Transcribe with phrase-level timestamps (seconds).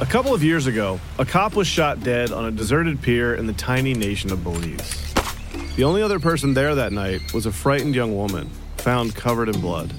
[0.00, 3.46] A couple of years ago, a cop was shot dead on a deserted pier in
[3.46, 5.14] the tiny nation of Belize.
[5.76, 9.60] The only other person there that night was a frightened young woman, found covered in
[9.60, 9.92] blood.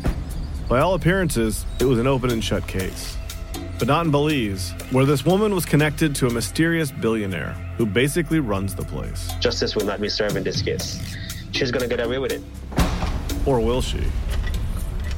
[0.68, 3.16] By all appearances, it was an open and shut case.
[3.80, 8.40] But not in Belize, where this woman was connected to a mysterious billionaire who basically
[8.42, 9.32] runs the place.
[9.40, 11.00] Justice will not be served in this case.
[11.54, 12.42] She's gonna get away with it.
[13.46, 14.02] Or will she?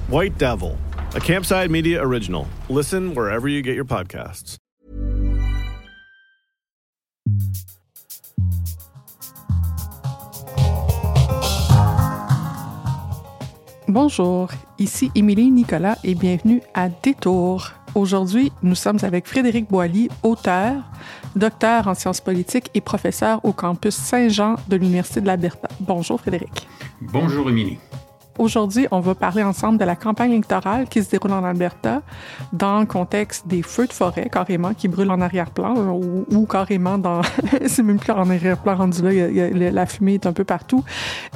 [0.07, 0.77] White Devil,
[1.15, 2.47] a Campside Media original.
[2.69, 4.59] Listen wherever you get your podcasts.
[13.87, 17.71] Bonjour, ici Émilie Nicolas et bienvenue à Détour.
[17.95, 20.83] Aujourd'hui, nous sommes avec Frédéric Boilly, auteur,
[21.35, 25.69] docteur en sciences politiques et professeur au campus Saint-Jean de l'Université de l'Alberta.
[25.79, 26.67] Bonjour Frédéric.
[27.01, 27.79] Bonjour Émilie.
[28.37, 32.03] Aujourd'hui, on va parler ensemble de la campagne électorale qui se déroule en Alberta
[32.53, 36.99] dans le contexte des feux de forêt, carrément, qui brûlent en arrière-plan ou, ou, carrément
[36.99, 37.21] dans...
[37.65, 40.83] c'est même plus en arrière-plan rendu là, la fumée est un peu partout.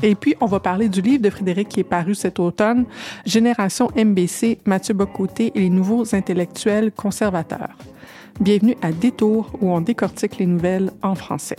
[0.04, 2.86] Et puis, on va parler du livre de Frédéric qui est paru cet automne,
[3.26, 7.76] Génération MBC, Mathieu Bocoté et les nouveaux intellectuels conservateurs.
[8.40, 11.58] Bienvenue à Détour où on décortique les nouvelles en français.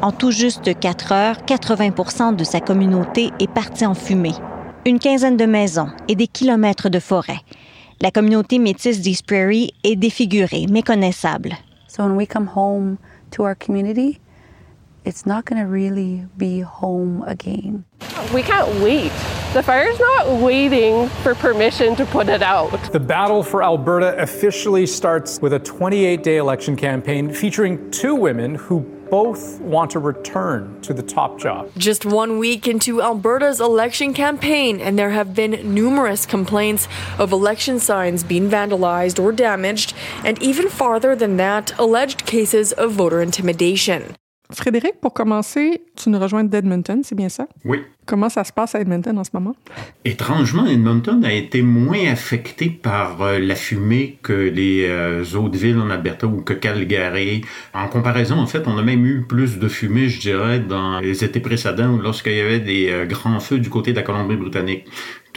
[0.00, 4.34] En tout juste 4 heures, 80% de sa communauté est partie en fumée.
[4.86, 7.40] Une quinzaine de maisons et des kilomètres de forêt.
[8.00, 11.50] La communauté métisse d'East Prairie est défigurée, méconnaissable.
[11.88, 12.98] So when we come home
[13.32, 14.20] to our community,
[15.04, 17.82] it's not going to really be home again.
[18.32, 19.10] We can't wait.
[19.52, 22.70] The fire's not waiting for permission to put it out.
[22.92, 28.54] The battle for Alberta officially starts with a 28 day election campaign featuring two women
[28.54, 31.70] who both want to return to the top job.
[31.76, 36.88] Just one week into Alberta's election campaign, and there have been numerous complaints
[37.18, 42.92] of election signs being vandalized or damaged, and even farther than that, alleged cases of
[42.92, 44.16] voter intimidation.
[44.50, 47.46] Frédéric, pour commencer, tu nous rejoins d'Edmonton, c'est bien ça?
[47.66, 47.80] Oui.
[48.06, 49.54] Comment ça se passe à Edmonton en ce moment?
[50.06, 55.78] Étrangement, Edmonton a été moins affecté par euh, la fumée que les euh, autres villes
[55.78, 57.42] en Alberta ou que Calgary.
[57.74, 61.22] En comparaison, en fait, on a même eu plus de fumée, je dirais, dans les
[61.22, 64.86] étés précédents lorsqu'il y avait des euh, grands feux du côté de la Colombie-Britannique.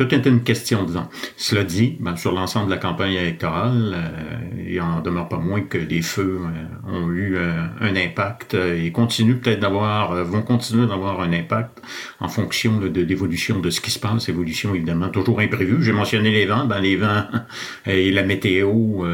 [0.02, 1.08] Tout est une question vent.
[1.38, 5.62] Cela dit, ben, sur l'ensemble de la campagne électorale, euh, il en demeure pas moins
[5.62, 10.88] que les feux euh, ont eu euh, un impact et continuent peut-être d'avoir, vont continuer
[10.88, 11.84] d'avoir un impact
[12.20, 15.84] en fonction de, l'évolution de ce qui se passe, évolution évidemment toujours imprévue.
[15.84, 17.26] J'ai mentionné les vents, ben, les vents
[17.86, 19.06] et la météo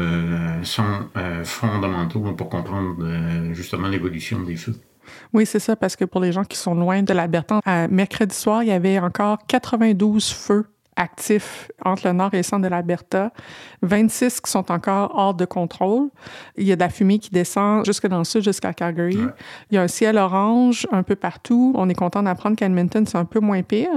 [0.62, 1.10] sont
[1.44, 2.96] fondamentaux pour comprendre
[3.52, 4.74] justement l'évolution des feux.
[5.34, 7.60] Oui, c'est ça, parce que pour les gens qui sont loin de l'Alberta,
[7.90, 10.64] mercredi soir, il y avait encore 92 feux
[10.98, 13.32] actifs entre le nord et le centre de l'Alberta,
[13.82, 16.08] 26 qui sont encore hors de contrôle.
[16.56, 19.16] Il y a de la fumée qui descend jusque dans le sud, jusqu'à Calgary.
[19.16, 19.32] Ouais.
[19.70, 21.72] Il y a un ciel orange un peu partout.
[21.76, 23.88] On est content d'apprendre qu'Edmonton, c'est un peu moins pire.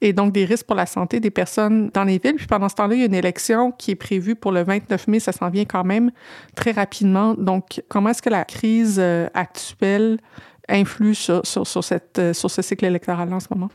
[0.00, 2.36] Et donc, des risques pour la santé des personnes dans les villes.
[2.36, 5.08] Puis pendant ce temps-là, il y a une élection qui est prévue pour le 29
[5.08, 5.20] mai.
[5.20, 6.12] Ça s'en vient quand même
[6.54, 7.34] très rapidement.
[7.34, 9.02] Donc, comment est-ce que la crise
[9.34, 10.18] actuelle
[10.68, 13.70] influe sur, sur, sur, cette, sur ce cycle électoral en ce moment?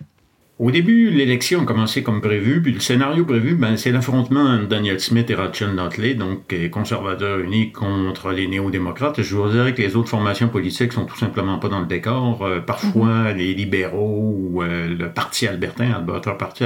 [0.61, 4.67] Au début, l'élection a commencé comme prévu, puis le scénario prévu, ben, c'est l'affrontement entre
[4.67, 9.23] Daniel Smith et Rachel Notley, donc conservateurs unis contre les néo-démocrates.
[9.23, 12.43] Je vous dirais que les autres formations politiques sont tout simplement pas dans le décor.
[12.43, 13.37] Euh, parfois, mm -hmm.
[13.37, 16.65] les libéraux ou euh, le Parti albertain, Alberta Party,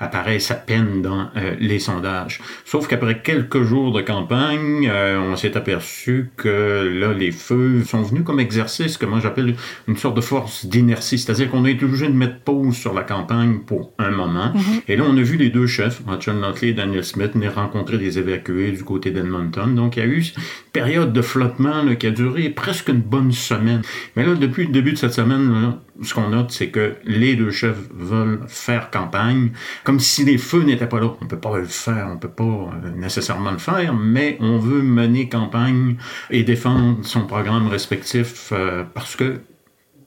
[0.00, 2.40] apparaissent à peine dans euh, les sondages.
[2.64, 6.56] Sauf qu'après quelques jours de campagne, euh, on s'est aperçu que
[7.00, 9.54] là, les feux sont venus comme exercice, que moi j'appelle
[9.86, 13.02] une sorte de force d'inertie, c'est-à-dire qu'on a été obligé de mettre pause sur la
[13.02, 13.33] campagne
[13.66, 14.52] pour un moment.
[14.54, 14.82] Mm -hmm.
[14.88, 17.98] Et là, on a vu les deux chefs, Rachel Notley et Daniel Smith, venir rencontrer
[17.98, 19.74] des évacués du côté d'Edmonton.
[19.74, 20.42] Donc, il y a eu une
[20.72, 23.82] période de flottement là, qui a duré presque une bonne semaine.
[24.14, 27.36] Mais là, depuis le début de cette semaine, là, ce qu'on note, c'est que les
[27.36, 29.52] deux chefs veulent faire campagne,
[29.84, 31.10] comme si les feux n'étaient pas là.
[31.20, 35.28] On peut pas le faire, on peut pas nécessairement le faire, mais on veut mener
[35.28, 35.96] campagne
[36.30, 39.40] et défendre son programme respectif euh, parce que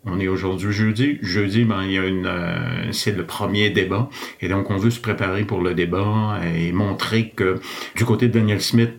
[0.10, 1.18] On est aujourd'hui jeudi.
[1.22, 4.10] Jeudi, ben, il y a une, euh, c'est le premier débat.
[4.42, 7.60] Et donc, on veut se préparer pour le débat et montrer que
[7.96, 8.92] du côté de Daniel Smith,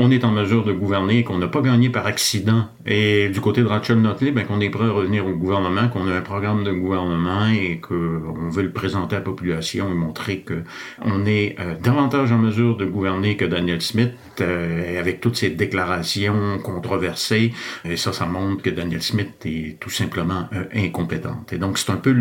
[0.00, 2.64] on est en mesure de gouverner, qu'on n'a pas gagné par accident.
[2.86, 6.08] Et du côté de Rachel Notley, ben, qu'on est prêt à revenir au gouvernement, qu'on
[6.08, 10.42] a un programme de gouvernement et qu'on veut le présenter à la population et montrer
[10.42, 15.50] qu'on est euh, davantage en mesure de gouverner que Daniel Smith, euh, avec toutes ces
[15.50, 17.52] déclarations controversées.
[17.84, 21.44] Et ça, ça montre que Daniel Smith est tout simplement euh, incompétent.
[21.52, 22.16] Et donc, c'est un peu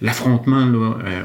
[0.00, 0.66] l'affrontement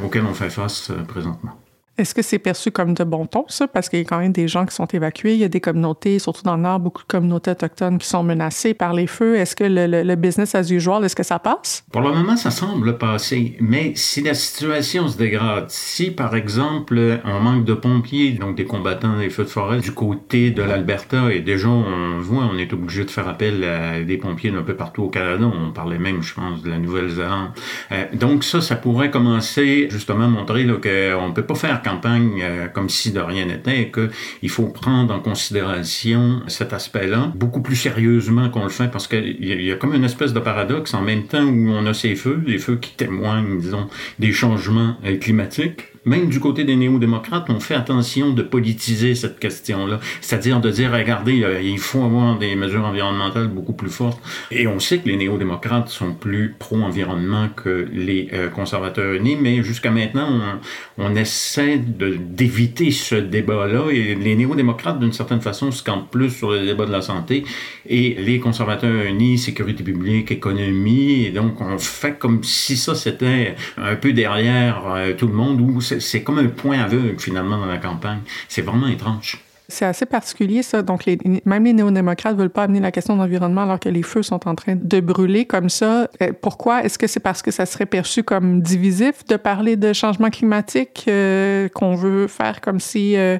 [0.03, 1.62] auquel on fait face présentement.
[1.95, 3.67] Est-ce que c'est perçu comme de bon ton, ça?
[3.67, 5.33] Parce qu'il y a quand même des gens qui sont évacués.
[5.33, 8.23] Il y a des communautés, surtout dans le Nord, beaucoup de communautés autochtones qui sont
[8.23, 9.35] menacées par les feux.
[9.35, 11.85] Est-ce que le, business as usual, est-ce que ça passe?
[11.91, 13.57] Pour le moment, ça semble passer.
[13.59, 18.65] Mais si la situation se dégrade, si par exemple, on manque de pompiers, donc des
[18.65, 22.73] combattants des feux de forêt du côté de l'Alberta, et déjà, on voit, on est
[22.73, 25.45] obligé de faire appel à des pompiers d'un peu partout au Canada.
[25.45, 27.49] On parlait même, je pense, de la Nouvelle-Zélande.
[27.91, 32.41] Euh, donc ça, ça pourrait commencer justement à montrer qu'on ne peut pas faire campagne
[32.41, 37.61] euh, comme si de rien n'était et qu'il faut prendre en considération cet aspect-là beaucoup
[37.61, 41.01] plus sérieusement qu'on le fait parce qu'il y, a comme une espèce de paradoxe en
[41.01, 43.87] même temps où on a ces feux, des feux qui témoignent, disons,
[44.19, 49.39] des changements euh, climatiques même du côté des néo-démocrates, on fait attention de politiser cette
[49.39, 49.99] question-là.
[50.21, 54.21] C'est-à-dire de dire, regardez, euh, il faut avoir des mesures environnementales beaucoup plus fortes.
[54.51, 59.63] Et on sait que les néo-démocrates sont plus pro-environnement que les euh, conservateurs unis, mais
[59.63, 60.59] jusqu'à maintenant,
[60.97, 63.91] on, on essaie d'éviter ce débat-là.
[63.91, 67.45] Et les néo-démocrates, d'une certaine façon, se campent plus sur le débat de la santé.
[67.87, 71.25] Et les conservateurs unis, sécurité publique, économie.
[71.25, 75.61] Et donc, on fait comme si ça, c'était un peu derrière euh, tout le monde,
[75.61, 78.19] où c'est comme un point aveugle finalement dans la campagne.
[78.47, 79.43] C'est vraiment étrange.
[79.69, 80.81] C'est assez particulier, ça.
[80.81, 84.03] Donc, les, même les néo-démocrates ne veulent pas amener la question d'environnement alors que les
[84.03, 86.09] feux sont en train de brûler comme ça.
[86.21, 86.83] Euh, pourquoi?
[86.83, 91.05] Est-ce que c'est parce que ça serait perçu comme divisif de parler de changement climatique,
[91.07, 93.39] euh, qu'on veut faire comme si euh,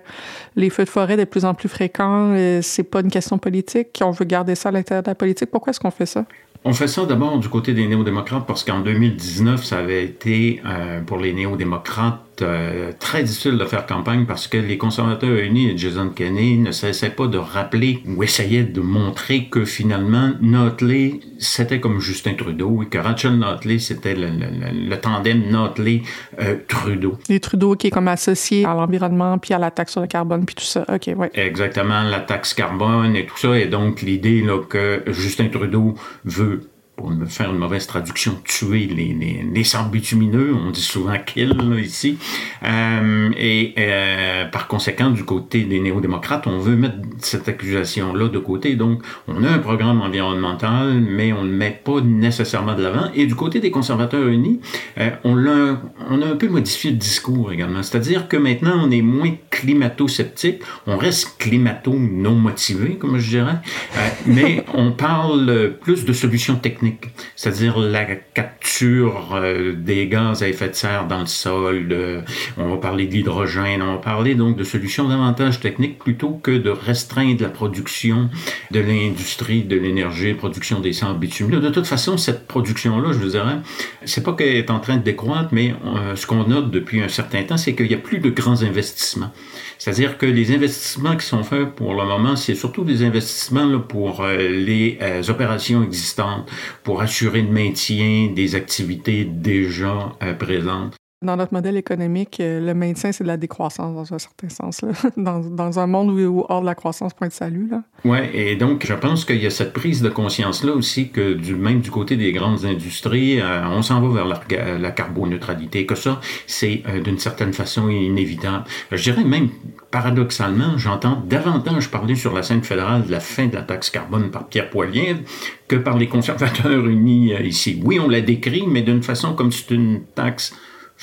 [0.55, 4.11] les feux de forêt de plus en plus fréquents, c'est pas une question politique, qu'on
[4.11, 5.51] veut garder ça à l'intérieur de la politique?
[5.51, 6.25] Pourquoi est-ce qu'on fait ça?
[6.63, 10.61] On fait ça d'abord du côté des néo-démocrates parce qu'en 2019, ça avait été
[11.05, 15.77] pour les néo-démocrates euh, très difficile de faire campagne parce que les conservateurs unis et
[15.77, 21.79] Jason Kenney ne cessaient pas de rappeler ou essayaient de montrer que finalement Notley c'était
[21.79, 27.17] comme Justin Trudeau et que Rachel Notley c'était le, tandem Notley-Trudeau.
[27.29, 30.45] Les Trudeau qui est comme associé à l'environnement puis à la taxe sur le carbone
[30.45, 30.85] puis tout ça.
[30.93, 31.31] OK, ouais.
[31.33, 33.57] Exactement, la taxe carbone et tout ça.
[33.57, 35.95] Et donc l'idée que Justin Trudeau
[36.25, 40.81] veut pour me faire une mauvaise traduction, tuer les, les, les sables bitumineux, on dit
[40.81, 42.17] souvent kill là, ici.
[42.63, 48.39] Euh, et euh, par conséquent, du côté des néo-démocrates, on veut mettre cette accusation-là de
[48.39, 48.75] côté.
[48.75, 53.09] Donc, on a un programme environnemental, mais on ne le met pas nécessairement de l'avant.
[53.15, 54.61] Et du côté des conservateurs unis,
[54.99, 57.81] euh, on, a, on a un peu modifié le discours également.
[57.81, 63.57] C'est-à-dire que maintenant, on est moins climato-sceptique, on reste climato-non motivé, comme je dirais,
[63.97, 66.92] euh, mais on parle plus de solutions techniques
[67.35, 72.23] c'est-à-dire la capture euh, des gaz à effet de serre dans le sol.
[72.57, 76.69] on va parler d'hydrogène, on va parler donc de solutions davantage techniques plutôt que de
[76.69, 78.29] restreindre la production
[78.71, 81.59] de l'industrie de l'énergie, production des sables bitumineux.
[81.59, 83.57] De toute façon, cette production-là, je vous dirais,
[84.05, 87.07] c'est pas qu'elle est en train de décroître, mais euh, ce qu'on note depuis un
[87.07, 89.31] certain temps, c'est qu'il n'y a plus de grands investissements.
[89.77, 94.21] C'est-à-dire que les investissements qui sont faits pour le moment, c'est surtout des investissements pour
[94.21, 94.97] euh, les
[95.29, 96.49] opérations existantes,
[96.83, 100.95] pour assurer le maintien des activités déjà euh, présentes.
[101.23, 104.81] Dans notre modèle économique, euh, le maintien, c'est de la décroissance dans un certain sens.
[104.81, 104.89] Là.
[105.17, 107.69] Dans, dans, un monde où, hors de la croissance, point de salut.
[108.03, 111.79] Oui, et donc je pense qu'il y a cette prise de conscience-là aussi que même
[111.79, 116.19] du côté des grandes industries, euh, on s'en va vers la, la, carboneutralité, que ça,
[116.47, 118.65] c'est d'une certaine façon inévitable.
[118.91, 119.49] Je dirais même,
[119.91, 124.31] paradoxalement, j'entends davantage parler sur la scène fédérale de la fin de la taxe carbone
[124.31, 125.19] par Pierre Poilievre
[125.67, 127.79] que par les conservateurs unis euh, ici.
[127.85, 130.53] Oui, on la décrit, mais d'une façon comme c'est une taxe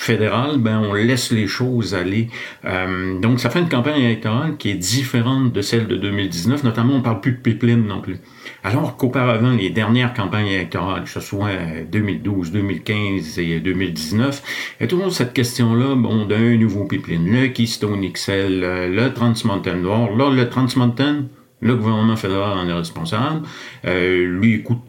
[0.01, 2.29] fédérale, ben on laisse les choses aller.
[2.65, 6.65] Euh, donc ça fait une campagne électorale qui est différente de celle de 2019.
[6.65, 8.19] Notamment, on parle plus de pipeline non plus.
[8.65, 11.51] Alors qu'auparavant, les dernières campagnes électorales, que ce soit
[11.93, 14.43] 2012, 2015 et 2019,
[14.79, 19.35] il y a toujours cette question-là, bon, d'un nouveau pipeline, le Keystone XL, le Trans
[19.45, 20.17] Mountain Nord.
[20.17, 21.25] Là, le Trans Mountain,
[21.61, 23.43] le gouvernement fédéral en est responsable.
[23.85, 24.81] Euh, lui, il coûte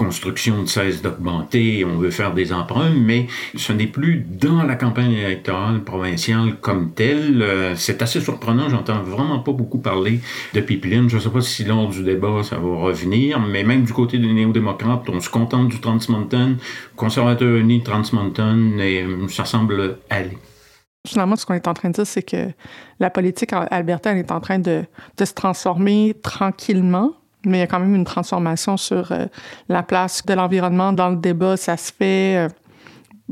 [0.00, 4.74] construction ne cesse d'augmenter, on veut faire des emprunts, mais ce n'est plus dans la
[4.74, 7.42] campagne électorale provinciale comme telle.
[7.42, 10.20] Euh, c'est assez surprenant, j'entends vraiment pas beaucoup parler
[10.54, 11.10] de pipeline.
[11.10, 14.16] Je ne sais pas si lors du débat ça va revenir, mais même du côté
[14.16, 16.54] des néo-démocrates, on se contente du Trans Mountain,
[16.96, 18.02] conservateur uni Trans
[18.78, 20.38] et euh, ça semble aller.
[21.06, 22.52] Finalement, ce qu'on est en train de dire, c'est que
[23.00, 24.86] la politique albertaine est en train de
[25.18, 27.12] se transformer tranquillement,
[27.44, 29.26] mais il y a quand même une transformation sur euh,
[29.68, 31.56] la place de l'environnement dans le débat.
[31.56, 32.48] Ça se fait, euh,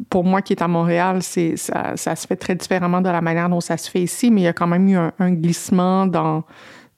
[0.09, 3.49] pour moi qui est à Montréal, c'est, ça, se fait très différemment de la manière
[3.49, 6.07] dont ça se fait ici, mais il y a quand même eu un, un glissement
[6.07, 6.45] dans,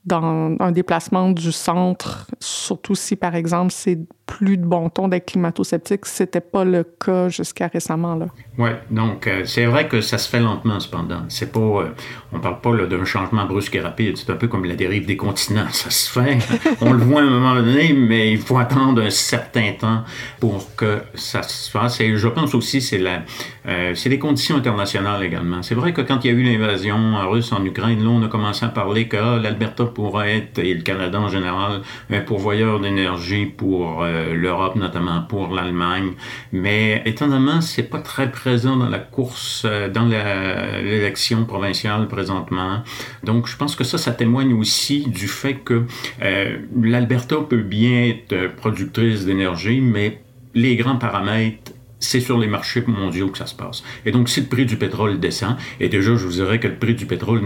[0.04, 3.98] dans un déplacement du centre, surtout si, par exemple, c'est
[4.30, 6.06] plus de bon ton d'être climato-sceptique.
[6.06, 8.18] C'était pas le cas jusqu'à récemment.
[8.58, 11.22] Oui, donc euh, c'est vrai que ça se fait lentement cependant.
[11.28, 11.88] C'est pas, euh,
[12.32, 14.16] on parle pas d'un changement brusque et rapide.
[14.16, 15.68] C'est un peu comme la dérive des continents.
[15.72, 16.38] Ça se fait,
[16.80, 20.04] on le voit à un moment donné, mais il faut attendre un certain temps
[20.38, 22.00] pour que ça se fasse.
[22.00, 23.22] Et je pense aussi c'est la,
[23.66, 25.62] euh, c'est les conditions internationales également.
[25.62, 28.28] C'est vrai que quand il y a eu l'invasion russe en Ukraine, là on a
[28.28, 32.78] commencé à parler que ah, l'Alberta pourrait être et le Canada en général un pourvoyeur
[32.78, 36.12] d'énergie pour l'Europe, notamment pour l'Allemagne.
[36.52, 42.82] Mais étonnamment, c'est pas très présent dans la course, euh, dans l'élection provinciale présentement.
[43.24, 45.84] Donc, je pense que ça, ça témoigne aussi du fait que
[46.22, 50.20] euh, l'Alberta peut bien être productrice d'énergie, mais
[50.54, 51.69] les grands paramètres
[52.00, 53.84] c'est sur les marchés mondiaux que ça se passe.
[54.06, 56.74] Et donc, si le prix du pétrole descend, et déjà, je vous dirais que le
[56.74, 57.40] prix du pétrole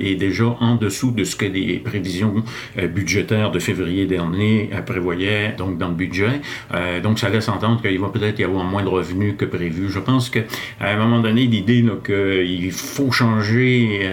[0.00, 2.44] est déjà en dessous de ce que les prévisions
[2.78, 6.40] euh, budgétaires de février dernier euh, prévoyaient, donc dans le budget.
[6.72, 9.90] Euh, donc, ça laisse entendre qu'il va peut-être y avoir moins de revenus que prévu.
[9.90, 10.44] Je pense qu'à
[10.80, 14.08] un moment donné, l'idée qu'il faut changer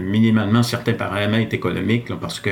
[0.00, 2.50] minimalement certains paramètres économiques, parce que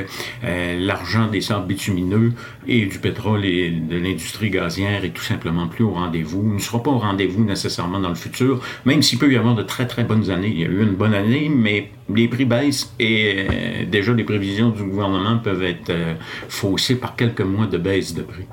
[0.79, 2.33] l'argent des sables bitumineux
[2.67, 6.43] et du pétrole et de l'industrie gazière est tout simplement plus au rendez-vous
[6.79, 10.05] pas au rendez-vous nécessairement dans le futur, même s'il peut y avoir de très très
[10.05, 10.49] bonnes années.
[10.49, 14.25] Il y a eu une bonne année, mais les prix baissent et euh, déjà les
[14.25, 16.15] prévisions du gouvernement peuvent être euh,
[16.49, 18.47] faussées par quelques mois de baisse de prix.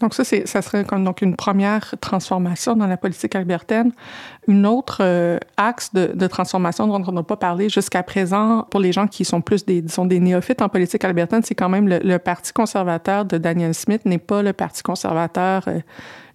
[0.00, 3.92] Donc ça, ça serait comme donc une première transformation dans la politique albertaine.
[4.48, 8.92] Une autre euh, axe de, transformation dont on n'a pas parlé jusqu'à présent, pour les
[8.92, 12.18] gens qui sont plus des, disons, des néophytes en politique albertaine, c'est quand même le,
[12.18, 15.64] Parti conservateur de Daniel Smith n'est pas le Parti conservateur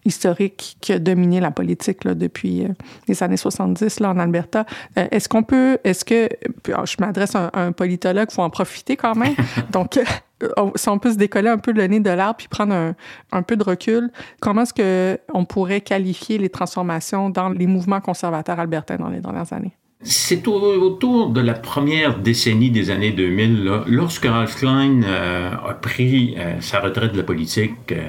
[0.06, 2.70] historique qui a dominé la politique là, depuis euh,
[3.08, 4.66] les années 70 là, en Alberta.
[4.98, 6.30] Euh, est-ce qu'on peut, est-ce que,
[6.66, 9.36] je m'adresse à un, politologue, il faut en profiter quand même.
[9.72, 12.74] Donc, euh, si on peut se décoller un peu le nez de l'arbre puis prendre
[12.74, 12.96] un,
[13.32, 18.60] un, peu de recul, comment est-ce qu'on pourrait qualifier les transformations dans les mouvements conservateurs
[18.60, 19.79] albertains dans les dernières années?
[20.02, 26.36] C'est autour de la première décennie des années 2000, lorsque Ralph Klein euh, a pris
[26.38, 28.06] euh, sa retraite de la politique euh,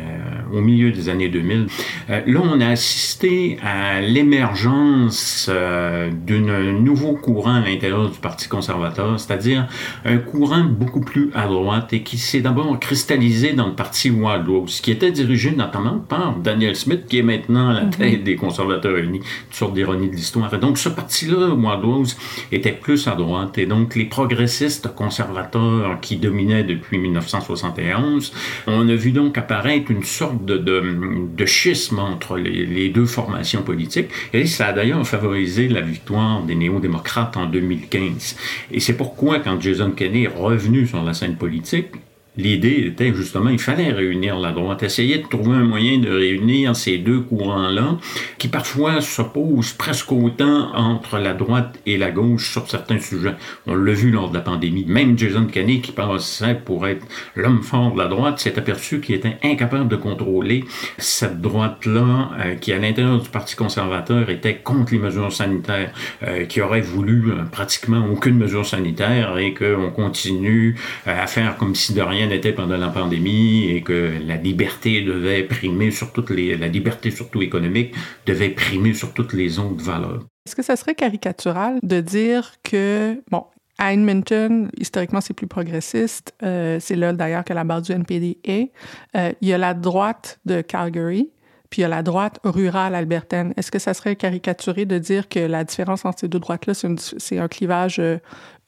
[0.52, 1.66] au milieu des années 2000.
[2.08, 9.66] là, on a assisté à l'émergence d'un nouveau courant à l'intérieur du Parti conservateur, c'est-à-dire
[10.04, 14.46] un courant beaucoup plus à droite et qui s'est d'abord cristallisé dans le Parti Wild
[14.48, 17.90] Rose, qui était dirigé notamment par Daniel Smith, qui est maintenant à la mhm.
[17.90, 20.54] tête des conservateurs unis, une sorte d'ironie de l'histoire.
[20.54, 22.08] Et donc, ce parti-là, Wild
[22.52, 23.58] était plus à droite.
[23.58, 28.32] Et donc, les progressistes conservateurs qui dominaient depuis 1971,
[28.66, 33.62] on a vu donc apparaître une sorte de, de, schisme entre les, les, deux formations
[33.62, 34.08] politiques.
[34.32, 38.36] Et ça a d'ailleurs favorisé la victoire des néo-démocrates en 2015.
[38.72, 41.88] Et c'est pourquoi, quand Jason Kenney est revenu sur la scène politique,
[42.36, 46.76] L'idée était justement, il fallait réunir la droite, essayer de trouver un moyen de réunir
[46.76, 47.98] ces deux courants-là,
[48.38, 53.34] qui parfois s'opposent presque autant entre la droite et la gauche sur certains sujets.
[53.66, 54.84] On l'a vu lors de la pandémie.
[54.86, 59.16] Même Jason Kenney, qui pensait pour être l'homme fort de la droite, s'est aperçu qu'il
[59.16, 60.64] était incapable de contrôler
[60.98, 66.44] cette droite-là, euh, qui à l'intérieur du Parti conservateur était contre les mesures sanitaires, euh,
[66.44, 71.92] qui aurait voulu euh, pratiquement aucune mesure sanitaire et qu'on continue à faire comme si
[71.92, 76.56] de rien était pendant la pandémie et que la liberté devait primer sur toutes les,
[76.56, 77.94] la liberté surtout économique
[78.26, 80.26] devait primer sur toutes les autres valeurs.
[80.46, 83.44] Est-ce que ça serait caricatural de dire que, bon,
[83.78, 86.34] à Edmonton, historiquement, c'est plus progressiste.
[86.42, 88.72] Euh, c'est là, d'ailleurs, que la base du NPD est.
[89.16, 91.30] Euh, il y a la droite de Calgary,
[91.70, 93.54] puis il y a la droite rurale albertaine.
[93.56, 97.38] Est-ce que ça serait caricaturé de dire que la différence entre ces deux droites-là, c'est
[97.38, 98.18] un clivage euh,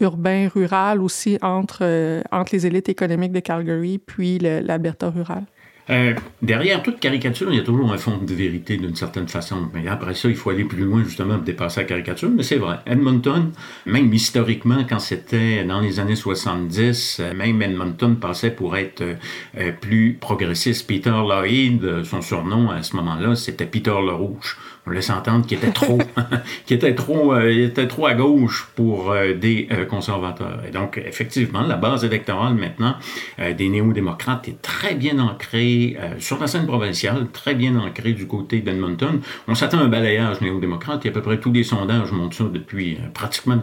[0.01, 5.45] urbain-rural aussi entre, euh, entre les élites économiques de Calgary puis l'Alberta rural?
[5.91, 9.69] Euh, derrière toute caricature, il y a toujours un fond de vérité d'une certaine façon.
[9.75, 12.31] Mais après ça, il faut aller plus loin justement pour dépasser la caricature.
[12.31, 12.79] Mais c'est vrai.
[12.87, 13.51] Edmonton,
[13.87, 19.73] même historiquement, quand c'était dans les années 70, euh, même Edmonton passait pour être euh,
[19.81, 20.87] plus progressiste.
[20.87, 25.59] Peter Lloyd, son surnom à ce moment-là, c'était Peter le Rouge on laisse entendre qu'il
[25.59, 25.99] était trop,
[26.67, 30.61] qu'il était trop, euh, était trop à gauche pour euh, des euh, conservateurs.
[30.67, 32.97] Et donc, effectivement, la base électorale maintenant
[33.39, 38.61] des néo-démocrates est très bien ancrée sur la scène provinciale, très bien ancrée du côté
[38.61, 39.21] d'Edmonton.
[39.49, 41.05] On s'attend à un balayage néo-démocrate.
[41.05, 43.59] Il a à peu près tous les sondages montrent ça depuis pratiquement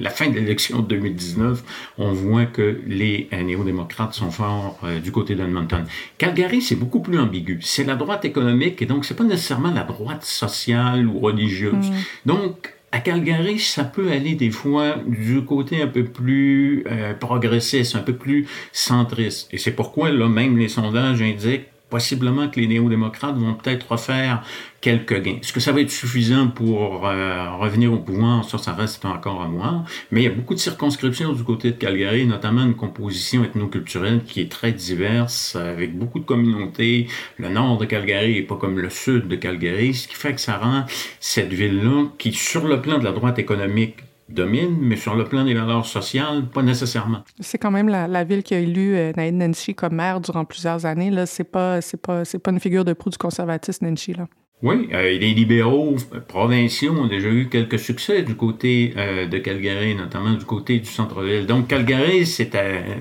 [0.00, 1.62] la, fin de l'élection de 2019.
[1.98, 5.84] On voit que les néo-démocrates sont forts du côté d'Edmonton.
[6.18, 7.58] Calgary, c'est beaucoup plus ambigu.
[7.62, 11.90] C'est la droite économique et donc c'est pas nécessairement la droite sociale ou religieuse.
[11.90, 11.94] Mm.
[12.26, 17.96] Donc, à Calgary, ça peut aller des fois du côté un peu plus euh, progressiste,
[17.96, 19.48] un peu plus centriste.
[19.50, 24.42] Et c'est pourquoi, là, même les sondages indiquent possiblement que les néo-démocrates vont peut-être refaire
[24.80, 25.36] quelques gains.
[25.42, 28.46] Est-ce que ça va être suffisant pour euh, revenir au pouvoir?
[28.48, 29.84] Ça, ça reste encore à voir.
[30.10, 34.24] Mais il y a beaucoup de circonscriptions du côté de Calgary, notamment une composition ethnoculturelle
[34.24, 37.08] qui est très diverse, avec beaucoup de communautés.
[37.36, 40.40] Le nord de Calgary n'est pas comme le sud de Calgary, ce qui fait que
[40.40, 40.86] ça rend
[41.20, 43.96] cette ville-là, qui sur le plan de la droite économique
[44.32, 47.22] domine, mais sur le plan des valeurs sociales, pas nécessairement.
[47.40, 50.86] C'est quand même la, ville qui a élu euh, Naïd Nenshi comme maire durant plusieurs
[50.86, 51.10] années.
[51.10, 54.26] Là, c'est pas, c'est pas, c'est pas une figure de proue du conservatisme Nenshi là.
[54.62, 55.96] Oui, euh, les libéraux
[56.28, 60.88] provinciaux ont déjà eu quelques succès du côté euh, de Calgary, notamment du côté du
[60.88, 61.46] centre-ville.
[61.46, 62.52] Donc Calgary, c'est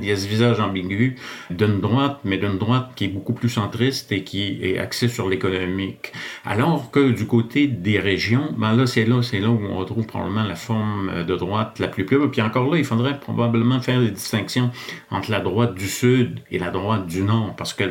[0.02, 1.18] il y a ce visage ambigu
[1.52, 5.30] d'une droite, mais d'une droite qui est beaucoup plus centriste et qui est axée sur
[5.30, 6.14] l'économique.
[6.46, 10.08] Alors que du côté des régions, ben là, c'est là, c'est là où on retrouve
[10.08, 12.32] probablement la forme de droite la plus pure.
[12.32, 14.72] Puis encore là, il faudrait probablement faire des distinctions
[15.12, 17.84] entre la droite du sud et la droite du nord, parce que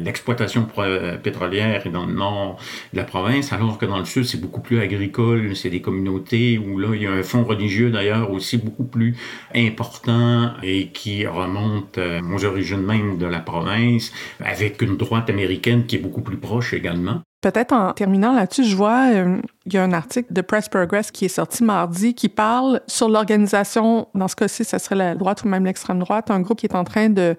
[0.00, 0.66] l'exploitation
[1.22, 2.58] pétrolière est dans le nord
[3.14, 7.02] alors que dans le sud, c'est beaucoup plus agricole, c'est des communautés où là, il
[7.02, 9.16] y a un fond religieux d'ailleurs aussi beaucoup plus
[9.54, 15.86] important et qui remonte euh, aux origines même de la province, avec une droite américaine
[15.86, 17.20] qui est beaucoup plus proche également.
[17.42, 21.10] Peut-être en terminant là-dessus, je vois, euh, il y a un article de Press Progress
[21.10, 25.42] qui est sorti mardi qui parle sur l'organisation, dans ce cas-ci, ce serait la droite
[25.44, 27.36] ou même l'extrême droite, un groupe qui est en train de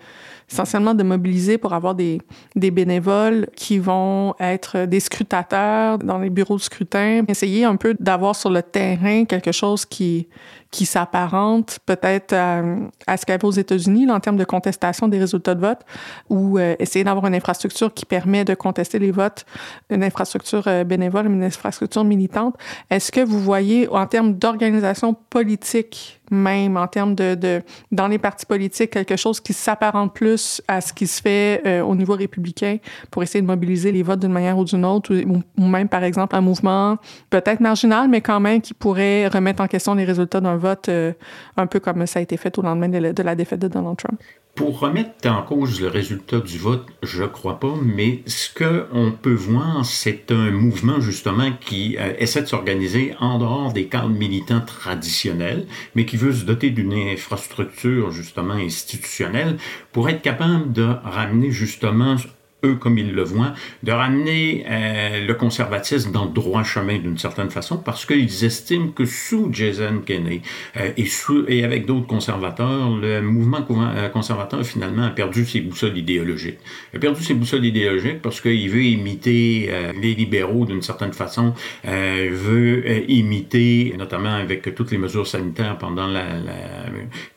[0.51, 2.19] essentiellement de mobiliser pour avoir des,
[2.55, 8.35] bénévoles qui vont être des scrutateurs dans les bureaux de scrutin, essayer un peu d'avoir
[8.35, 10.27] sur le terrain quelque chose qui,
[10.73, 15.19] qui s'apparente peut-être à, ce qu'il y avait aux États-Unis en termes de contestation des
[15.19, 15.81] résultats de vote,
[16.29, 19.45] ou euh, essayer d'avoir une infrastructure qui permet de contester les votes,
[19.91, 22.55] une infrastructure euh, bénévole, une infrastructure militante.
[22.89, 28.17] Est-ce que vous voyez, en termes d'organisation politique, même en termes de, de, dans les
[28.17, 32.13] partis politiques, quelque chose qui s'apparente plus à ce qui se fait euh, au niveau
[32.13, 32.77] républicain
[33.11, 36.35] pour essayer de mobiliser les votes d'une manière ou d'une autre, ou, même, par exemple,
[36.35, 36.97] un mouvement
[37.29, 41.13] peut-être marginal, mais quand même qui pourrait remettre en question les résultats d'un vote, euh,
[41.57, 44.19] un peu comme ça a été fait au lendemain de la défaite de Donald Trump.
[44.55, 49.33] Pour remettre en cause le résultat du vote, je crois pas, mais ce qu'on peut
[49.33, 54.61] voir, c'est un mouvement justement qui euh, essaie de s'organiser en dehors des cadres militants
[54.61, 59.57] traditionnels, mais qui veut se doter d'une infrastructure justement institutionnelle
[59.91, 62.15] pour être capable de ramener justement
[62.63, 67.17] eux comme ils le voient, de ramener euh, le conservatisme dans le droit chemin d'une
[67.17, 70.41] certaine façon, parce qu'ils estiment que sous Jason Kenney
[70.77, 75.61] euh, et, sous, et avec d'autres conservateurs, le mouvement euh, conservateur finalement a perdu ses
[75.61, 76.59] boussoles idéologiques.
[76.93, 79.69] Il a perdu ses boussoles idéologiques parce qu'il veut imiter
[80.01, 86.39] les libéraux d'une certaine façon, veut imiter, notamment avec toutes les mesures sanitaires pendant la,
[86.39, 86.53] la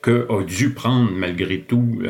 [0.02, 2.00] que a dû prendre malgré tout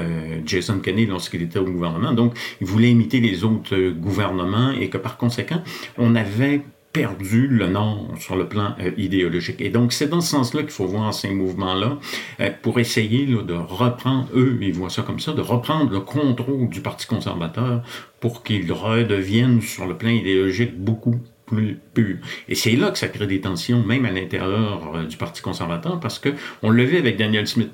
[0.44, 2.12] Jason Kenney lorsqu'il était au gouvernement.
[2.12, 5.62] Donc, il voulait imiter les autres euh, gouvernements et que par conséquent,
[5.98, 9.60] on avait perdu le nord sur le plan euh, idéologique.
[9.60, 11.98] Et donc, c'est dans ce sens-là qu'il faut voir ces mouvements-là
[12.40, 16.68] euh, pour essayer de reprendre, eux, ils voient ça comme ça, de reprendre le contrôle
[16.68, 17.82] du Parti conservateur
[18.20, 22.16] pour qu'il redevienne sur le plan idéologique beaucoup plus pur.
[22.48, 26.18] Et c'est là que ça crée des tensions, même à l'intérieur du Parti conservateur, parce
[26.18, 26.30] que
[26.62, 27.70] on le vit avec Daniel Smith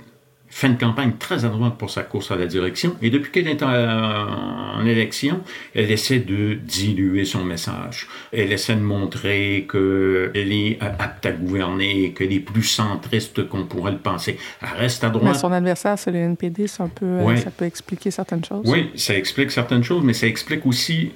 [0.52, 2.94] fait une campagne très à droite pour sa course à la direction.
[3.00, 5.40] Et depuis qu'elle est en, élection,
[5.74, 8.06] elle essaie de diluer son message.
[8.32, 13.92] Elle essaie de montrer qu'elle est apte à gouverner, qu'elle est plus centriste qu'on pourrait
[13.92, 14.36] le penser.
[14.60, 15.32] Elle reste à droite.
[15.32, 18.66] Mais son adversaire, c'est le NPD, ça peut, euh, ça peut expliquer certaines choses.
[18.66, 21.12] Oui, ça explique certaines choses, mais ça explique aussi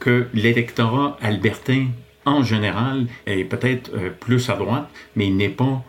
[0.00, 1.86] que l'électorat albertain,
[2.24, 5.84] en général, est peut-être euh, plus à droite, mais il n'est pas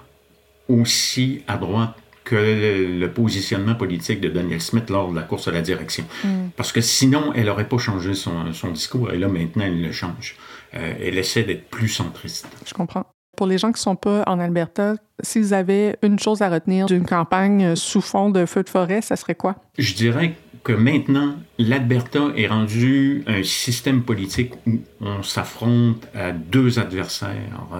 [0.70, 1.96] aussi à droite
[2.28, 6.04] que le, positionnement politique de Daniel Smith lors de la course à la direction.
[6.24, 6.50] Mm.
[6.58, 9.92] Parce que sinon, elle n'aurait pas changé son, son, discours, et là, maintenant, elle le
[9.92, 10.36] change.
[10.74, 12.48] Euh, elle essaie d'être plus centriste.
[12.66, 13.06] Je comprends.
[13.38, 16.88] Pour les gens qui ne sont pas en Alberta, s'ils avaient une chose à retenir
[16.88, 19.56] d'une campagne sous fond de feu de forêt, ça serait quoi?
[19.78, 20.36] Je dirais
[20.68, 27.32] que maintenant, l'Alberta est rendu un système politique où on s'affronte à deux adversaires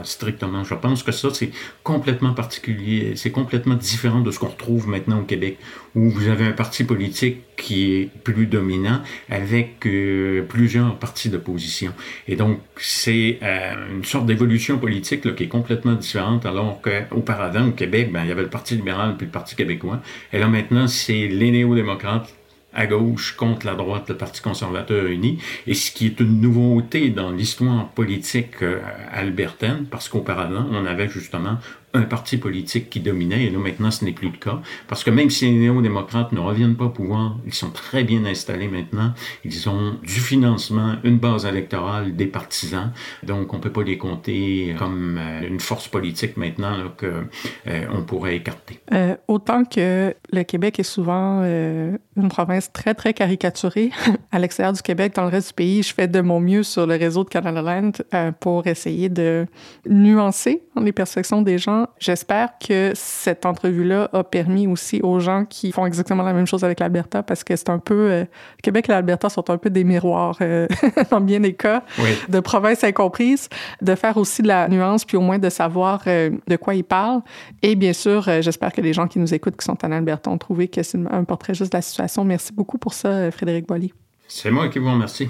[0.04, 0.64] strictement.
[0.64, 1.52] Je pense que ça, c'est
[1.84, 5.58] complètement particulier, c'est complètement différent de ce qu'on retrouve maintenant au Québec,
[5.96, 11.92] où vous avez un parti politique qui est plus dominant avec euh, plusieurs partis d'opposition.
[12.30, 17.72] Et donc, c'est euh, une sorte d'évolution politique qui est complètement différente, alors qu'auparavant, au
[17.72, 20.00] Québec, ben, il y avait le Parti libéral puis le Parti québécois.
[20.32, 22.37] Et là, maintenant, c'est les néo-démocrates
[22.78, 27.10] à gauche contre la droite, le Parti conservateur uni, et ce qui est une nouveauté
[27.10, 28.80] dans l'histoire politique euh,
[29.12, 31.58] albertaine, parce qu'auparavant, on avait justement
[31.94, 35.10] un parti politique qui dominait, et là maintenant ce n'est plus le cas, parce que
[35.10, 39.14] même si les néo-démocrates ne reviennent pas au pouvoir, ils sont très bien installés maintenant,
[39.46, 42.92] ils ont du financement, une base électorale, des partisans,
[43.24, 47.28] donc on peut pas les compter comme euh, une force politique maintenant qu'on
[47.68, 48.80] euh, pourrait écarter.
[48.94, 53.92] Euh, autant que le Québec est souvent une province très très caricaturée
[54.32, 56.86] à l'extérieur du Québec, dans le reste du pays, je fais de mon mieux sur
[56.86, 57.92] le réseau de Canada Land
[58.40, 59.46] pour essayer de
[59.88, 65.72] nuancer les perceptions des gens J'espère que cette entrevue-là a permis aussi aux gens qui
[65.72, 68.12] font exactement la même chose avec l'Alberta, parce que c'est un peu...
[68.12, 68.26] Euh,
[68.64, 70.68] Québec et l'Alberta sont un peu des miroirs, euh,
[71.12, 71.84] dans bien des cas,
[72.30, 73.50] de provinces incomprises,
[73.82, 76.84] de faire aussi de la nuance, puis au moins de savoir euh, de quoi ils
[76.84, 77.22] parlent.
[77.62, 80.38] Et bien sûr, j'espère que les gens qui nous écoutent, qui sont en Alberta, ont
[80.38, 82.24] trouvé que c'est un portrait juste de la situation.
[82.24, 83.94] Merci beaucoup pour ça, Frédéric Boilly.
[84.28, 85.30] C'est moi qui vous remercie.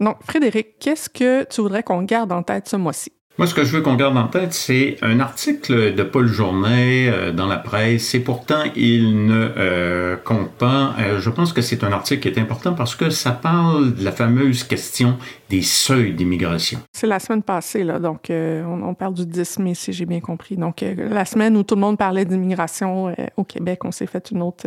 [0.00, 3.12] Donc, Frédéric, qu'est-ce que tu voudrais qu'on garde en tête ce mois-ci?
[3.38, 7.08] Moi, ce que je veux qu'on garde en tête, c'est un article de Paul Journet
[7.08, 8.12] euh, dans la presse.
[8.16, 10.96] Et pourtant, il ne euh, compte pas.
[10.98, 14.04] Euh, je pense que c'est un article qui est important parce que ça parle de
[14.04, 15.18] la fameuse question
[15.50, 16.80] des seuils d'immigration.
[16.92, 18.00] C'est la semaine passée, là.
[18.00, 20.56] Donc, on, parle du 10 mai, si j'ai bien compris.
[20.56, 24.42] Donc, la semaine où tout le monde parlait d'immigration au Québec, on s'est fait une
[24.42, 24.66] autre,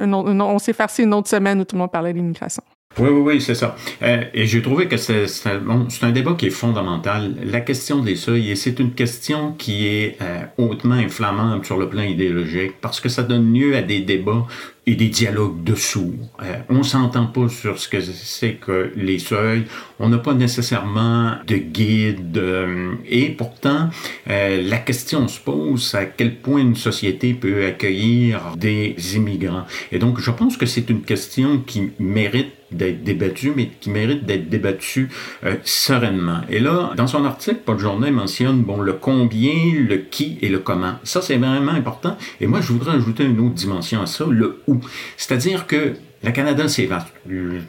[0.00, 2.62] une autre on s'est farci une autre semaine où tout le monde parlait d'immigration.
[2.98, 3.76] Oui, oui, oui, c'est ça.
[4.02, 5.26] Euh, et j'ai trouvé que c'est
[5.62, 7.34] bon, un débat qui est fondamental.
[7.44, 11.90] La question des seuils, et c'est une question qui est euh, hautement inflammable sur le
[11.90, 14.46] plan idéologique, parce que ça donne lieu à des débats
[14.86, 16.14] et des dialogues dessous.
[16.42, 19.64] Euh, on s'entend pas sur ce que c'est que les seuils.
[19.98, 22.38] On n'a pas nécessairement de guide.
[22.38, 23.90] Euh, et pourtant,
[24.30, 29.64] euh, la question se pose à quel point une société peut accueillir des immigrants.
[29.90, 34.24] Et donc, je pense que c'est une question qui mérite d'être débattue, mais qui mérite
[34.24, 35.08] d'être débattue
[35.44, 36.40] euh, sereinement.
[36.50, 39.54] Et là, dans son article, Paul Journée mentionne bon le combien,
[39.88, 40.94] le qui et le comment.
[41.04, 42.16] Ça, c'est vraiment important.
[42.40, 44.75] Et moi, je voudrais ajouter une autre dimension à ça, le où.
[45.16, 47.12] C'est-à-dire que le Canada, c'est vaste.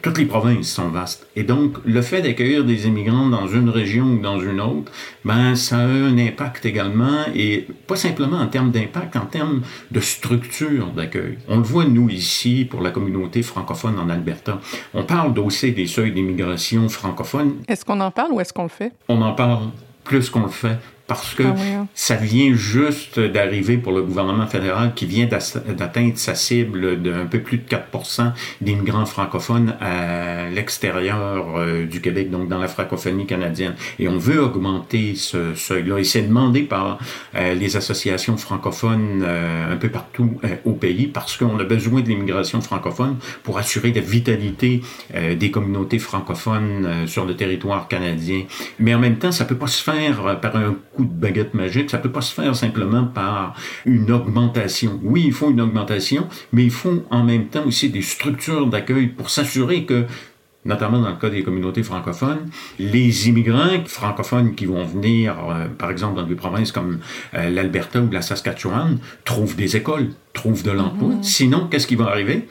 [0.02, 1.28] Toutes les provinces sont vastes.
[1.36, 4.90] Et donc, le fait d'accueillir des immigrants dans une région ou dans une autre,
[5.24, 10.00] ben, ça a un impact également, et pas simplement en termes d'impact, en termes de
[10.00, 11.38] structure d'accueil.
[11.46, 14.60] On le voit, nous, ici, pour la communauté francophone en Alberta.
[14.94, 17.56] On parle d'aussi des seuils d'immigration francophone.
[17.68, 18.92] Est-ce qu'on en parle ou est-ce qu'on le fait?
[19.08, 19.68] On en parle
[20.04, 21.88] plus qu'on le fait parce que ah hein.
[21.94, 27.40] ça vient juste d'arriver pour le gouvernement fédéral qui vient d'atteindre sa cible d'un peu
[27.40, 33.74] plus de 4% d'immigrants francophones à l'extérieur euh, du Québec, donc dans la francophonie canadienne.
[33.98, 35.98] Et on veut augmenter ce seuil-là.
[35.98, 36.98] Et c'est demandé par
[37.34, 42.08] euh, les associations francophones euh, un peu partout au pays parce qu'on a besoin de
[42.08, 44.82] l'immigration francophone pour assurer la vitalité
[45.14, 48.42] des communautés francophones sur le territoire canadien.
[48.78, 51.90] Mais en même temps, ça peut pas se faire par un de baguette magique.
[51.90, 55.00] Ça peut pas se faire simplement par une augmentation.
[55.02, 59.08] Oui, il faut une augmentation, mais il faut en même temps aussi des structures d'accueil
[59.08, 60.06] pour s'assurer que
[60.64, 65.90] notamment dans le cas des communautés francophones, les immigrants francophones qui vont venir, euh, par
[65.90, 66.98] exemple, dans des provinces comme
[67.34, 71.10] euh, l'Alberta ou la Saskatchewan, trouvent des écoles, trouvent de l'emploi.
[71.10, 71.22] Mm-hmm.
[71.22, 72.48] Sinon, qu'est-ce qui va arriver?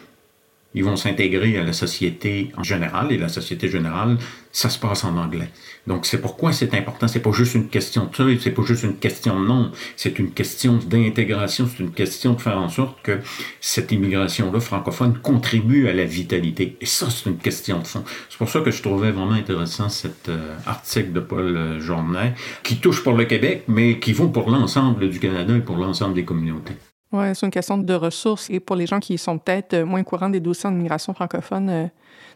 [0.77, 4.17] Ils vont s'intégrer à la société en général, et la société générale,
[4.51, 5.49] ça se passe en anglais.
[5.87, 7.07] Donc c'est pourquoi c'est important.
[7.07, 10.19] C'est pas juste une question de ça, c'est pas juste une question de nom, c'est
[10.19, 13.19] une question d'intégration, c'est une question de faire en sorte que
[13.59, 16.77] cette immigration-là francophone contribue à la vitalité.
[16.79, 18.03] Et ça, c'est une question de fond.
[18.29, 22.77] C'est pour ça que je trouvais vraiment intéressant cet euh, article de Paul Journet, qui
[22.77, 26.25] touche pour le Québec, mais qui vaut pour l'ensemble du Canada et pour l'ensemble des
[26.25, 26.75] communautés.
[27.11, 28.49] Oui, c'est une question de ressources.
[28.49, 31.69] Et pour les gens qui sont peut-être euh, moins courants des dossiers en immigration francophone,
[31.69, 31.87] euh,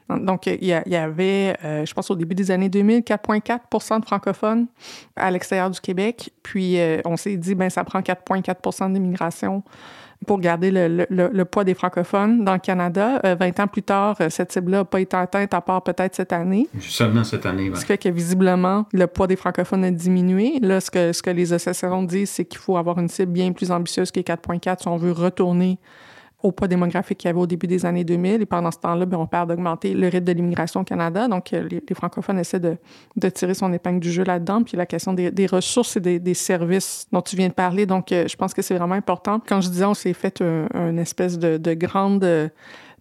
[0.09, 4.67] donc il y, avait, euh, je pense au début des années 2000, 4,4% de francophones
[5.15, 6.31] à l'extérieur du Québec.
[6.43, 9.63] Puis on s'est dit, ben ça prend 4,4% d'immigration
[10.27, 13.19] pour garder le, le, le, poids des francophones dans le Canada.
[13.23, 16.15] 20 euh, ans plus tard, euh, cette cible-là n'a pas été atteinte à part peut-être
[16.15, 16.67] cette année.
[16.79, 17.75] Seulement cette année, oui.
[17.75, 20.59] Ce qui fait que visiblement, le poids des francophones a diminué.
[20.61, 23.51] Là, ce que, ce que les associations disent, c'est qu'il faut avoir une cible bien
[23.51, 25.79] plus ambitieuse que 4.4 si on veut retourner
[26.43, 28.41] au poids démographique qu'il y avait au début des années 2000.
[28.41, 31.27] Et pendant ce temps-là, bien, on perd d'augmenter le rythme de l'immigration au Canada.
[31.27, 32.77] Donc, euh, les, francophones essaient de,
[33.15, 34.63] de, tirer son épingle du jeu là-dedans.
[34.63, 37.85] Puis la question des, des ressources et des, des, services dont tu viens de parler.
[37.85, 39.41] Donc, euh, je pense que c'est vraiment important.
[39.45, 42.49] Quand je disais, on s'est fait une espèce de, de grande euh,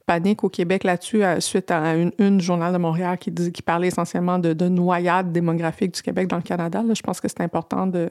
[0.07, 4.38] panique au Québec là-dessus suite à une, une, journal de Montréal qui, qui parlait essentiellement
[4.38, 6.83] de, de noyade démographique du Québec dans le Canada.
[6.92, 8.11] Je pense que c'est important de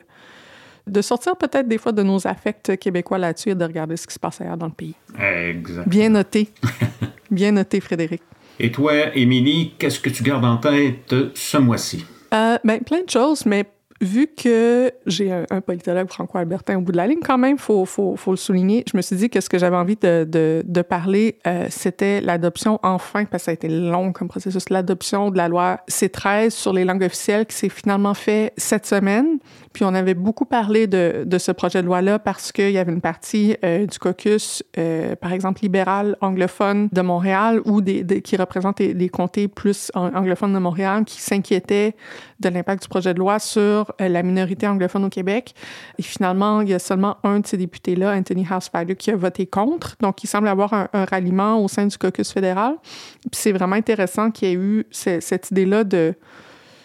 [0.89, 4.13] de sortir peut-être des fois de nos affects québécois là-dessus et de regarder ce qui
[4.13, 4.95] se passe ailleurs dans le pays.
[5.19, 5.86] Exactement.
[5.88, 6.49] Bien noté.
[7.32, 8.21] Bien noté, Frédéric.
[8.60, 12.06] Et toi, Émilie, qu'est-ce que tu gardes en tête ce mois-ci?
[12.34, 13.65] Euh, ben, plein de choses, mais
[14.02, 17.86] vu que j'ai un, politologue franco-albertain au bout de la ligne, quand même, il faut,
[17.86, 20.64] faut, faut, le souligner, je me suis dit que ce que j'avais envie de, de,
[20.66, 25.32] de parler, euh, c'était l'adoption, enfin, parce que ça a été long comme processus, l'adoption
[25.32, 29.40] de la loi C13 sur les langues officielles qui s'est finalement fait cette semaine.
[29.74, 32.92] Puis on avait beaucoup parlé de, de ce projet de loi-là parce qu'il y avait
[32.92, 38.36] une partie euh, du caucus, euh, par exemple libéral anglophone de Montréal ou des, qui
[38.38, 41.96] représente les, comtés plus anglophones de Montréal qui s'inquiétaient
[42.40, 45.54] de l'impact du projet de loi sur euh, la minorité anglophone au Québec.
[45.97, 49.45] Et finalement, il y a seulement un de ces députés-là, Anthony Housefather, qui a voté
[49.45, 49.95] contre.
[49.99, 52.75] Donc, il semble avoir un, ralliement au sein du caucus fédéral.
[52.84, 56.15] Puis c'est vraiment intéressant qu'il y ait eu cette idée-là de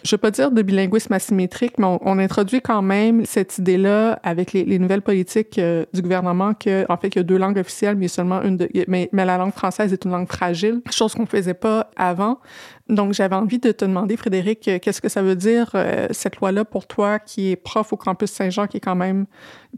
[0.05, 4.19] je ne veux pas dire de bilinguisme asymétrique, mais on, introduit quand même cette idée-là
[4.21, 7.57] avec les, nouvelles politiques euh, du gouvernement que, en fait, il y a deux langues
[7.57, 11.23] officielles, mais seulement une mais, mais la langue française est une langue fragile, chose qu'on
[11.23, 12.39] ne faisait pas avant.
[12.87, 16.37] Donc, j'avais envie de te demander, Frédéric, euh, qu'est-ce que ça veut dire, euh, cette
[16.37, 19.25] loi-là, pour toi, qui est prof au campus Saint-Jean, qui est quand même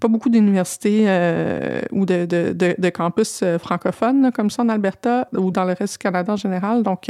[0.02, 5.72] pas beaucoup d'universités euh, ou de, campus francophones, comme ça, en Alberta, ou dans le
[5.72, 6.84] reste du Canada en général?
[6.84, 7.10] Donc,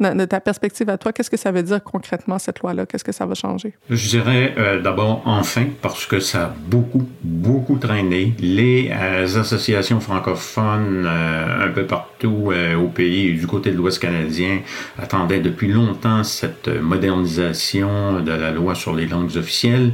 [0.00, 2.86] de, ta perspective à toi, qu'est-ce que ça veut dire concrètement, cette loi-là?
[2.86, 3.74] Qu'est-ce que ça va changer?
[3.90, 8.34] Je dirais d'abord, enfin, parce que ça a beaucoup, beaucoup traîné.
[8.40, 8.90] Les
[9.36, 14.60] associations francophones un peu partout au pays, du côté de l'Ouest canadien,
[14.98, 19.92] attendent depuis longtemps cette modernisation de la loi sur les langues officielles.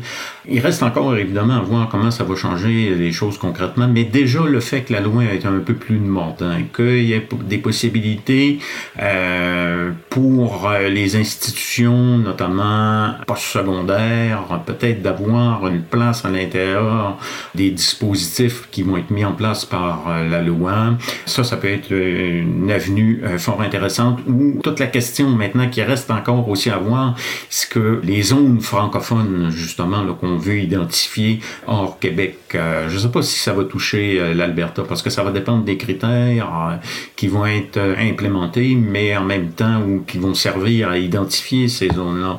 [0.49, 4.45] Il reste encore évidemment à voir comment ça va changer les choses concrètement, mais déjà
[4.45, 8.59] le fait que la loi est un peu plus mordant, qu'il y ait des possibilités
[9.01, 17.19] euh, pour les institutions, notamment postsecondaires, peut-être d'avoir une place à l'intérieur
[17.55, 20.95] des dispositifs qui vont être mis en place par euh, la loi.
[21.27, 25.83] Ça, ça peut être une avenue euh, fort intéressante ou toute la question maintenant qui
[25.83, 27.15] reste encore aussi à voir,
[27.49, 33.09] c'est que les zones francophones, justement, qu'on veut identifier hors Québec, euh, je ne sais
[33.09, 36.77] pas si ça va toucher euh, l'Alberta, parce que ça va dépendre des critères euh,
[37.17, 41.89] qui vont être implémentés, mais en même temps, ou qui vont servir à identifier ces
[41.89, 42.39] zones-là.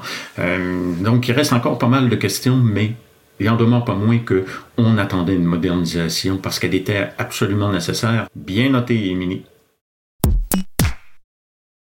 [1.02, 2.93] donc, il reste encore pas mal de questions, mais
[3.39, 4.46] il en demeure pas moins que
[4.78, 8.28] on attendait une modernisation parce qu'elle était absolument nécessaire.
[8.36, 9.43] Bien noté, Émilie.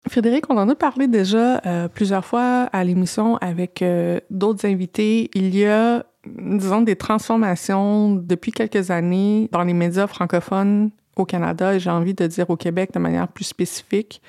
[0.09, 5.31] Frédéric, on en a parlé déjà euh, plusieurs fois à l'émission avec euh, d'autres invités.
[5.35, 11.75] Il y a, disons, des transformations depuis quelques années dans les médias francophones au Canada
[11.75, 14.23] et j'ai envie de dire au Québec de manière plus spécifique,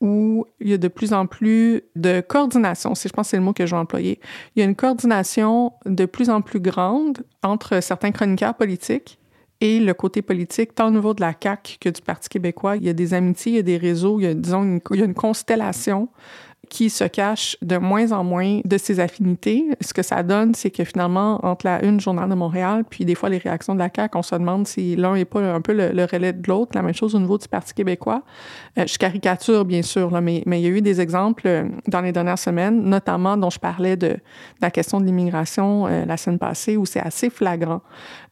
[0.00, 3.36] où il y a de plus en plus de coordination, si je pense que c'est
[3.36, 4.20] le mot que je vais employer.
[4.54, 9.18] Il y a une coordination de plus en plus grande entre certains chroniqueurs politiques
[9.60, 12.76] et le côté politique, tant au niveau de la CAQ que du Parti québécois.
[12.76, 14.80] Il y a des amitiés, il y a des réseaux, il y a, disons, une,
[14.90, 16.08] il y a une constellation
[16.70, 19.66] qui se cache de moins en moins de ses affinités.
[19.80, 23.16] Ce que ça donne, c'est que finalement, entre la une Journal de Montréal, puis des
[23.16, 25.72] fois les réactions de la CAQ, on se demande si l'un n'est pas un peu
[25.72, 26.72] le, relais de l'autre.
[26.74, 28.22] La même chose au niveau du Parti québécois.
[28.78, 32.00] Euh, je caricature, bien sûr, là, mais, il y a eu des exemples euh, dans
[32.00, 34.16] les dernières semaines, notamment dont je parlais de,
[34.62, 37.82] la question de l'immigration euh, la semaine passée, où c'est assez flagrant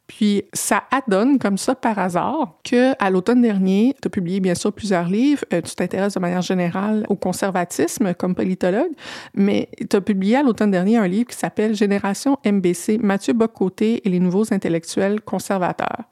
[0.09, 4.55] Puis ça adonne comme ça par hasard que à l'automne dernier, tu as publié bien
[4.55, 8.91] sûr plusieurs livres, euh, tu t'intéresses de manière générale au conservatisme comme politologue,
[9.35, 14.01] mais tu as publié à l'automne dernier un livre qui s'appelle Génération MBC, Mathieu Bocoté
[14.05, 16.05] et les nouveaux intellectuels conservateurs.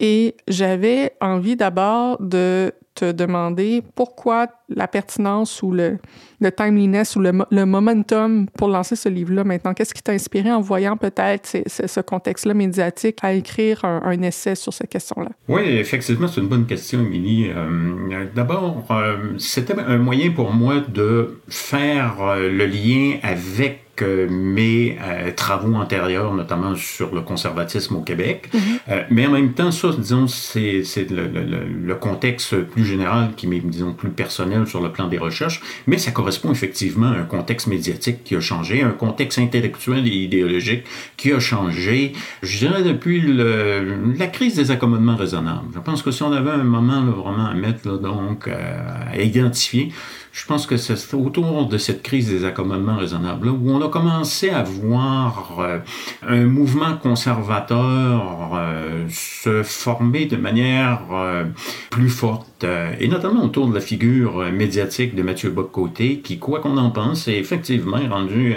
[0.00, 5.98] Et j'avais envie d'abord de te demander pourquoi la pertinence ou le,
[6.40, 9.72] le timeliness ou le, le, momentum pour lancer ce livre-là maintenant.
[9.72, 14.72] Qu'est-ce qui t'a inspiré en voyant peut-être ce contexte-là médiatique à écrire un, essai sur
[14.72, 15.30] cette question-là?
[15.46, 17.50] Oui, effectivement, c'est une bonne question, Émilie.
[17.54, 24.98] Euh, D'abord, euh, c'était un moyen pour moi de faire euh, le lien avec mes
[25.02, 28.48] euh, travaux antérieurs, notamment sur le conservatisme au Québec.
[28.52, 28.58] Mm-hmm.
[28.90, 33.46] euh, mais en même temps, ça, disons, c'est le, le, le, contexte plus général qui
[33.46, 37.24] m'est, disons, plus personnel sur le plan des recherches, mais ça correspond effectivement à un
[37.24, 40.84] contexte médiatique qui a changé, un contexte intellectuel et idéologique
[41.16, 45.68] qui a changé, je dirais, depuis le, la crise des accommodements raisonnables.
[45.74, 49.12] Je pense que si on avait un moment là, vraiment à mettre, là, donc, euh,
[49.12, 49.92] à identifier,
[50.38, 54.50] je pense que c'est autour de cette crise des accommodements raisonnables où on a commencé
[54.50, 55.78] à voir euh,
[56.22, 61.44] un mouvement conservateur euh, se former de manière euh,
[61.90, 66.38] plus forte, euh, et notamment autour de la figure euh, médiatique de Mathieu Bocoté, qui,
[66.38, 68.54] quoi qu'on en pense, est effectivement rendu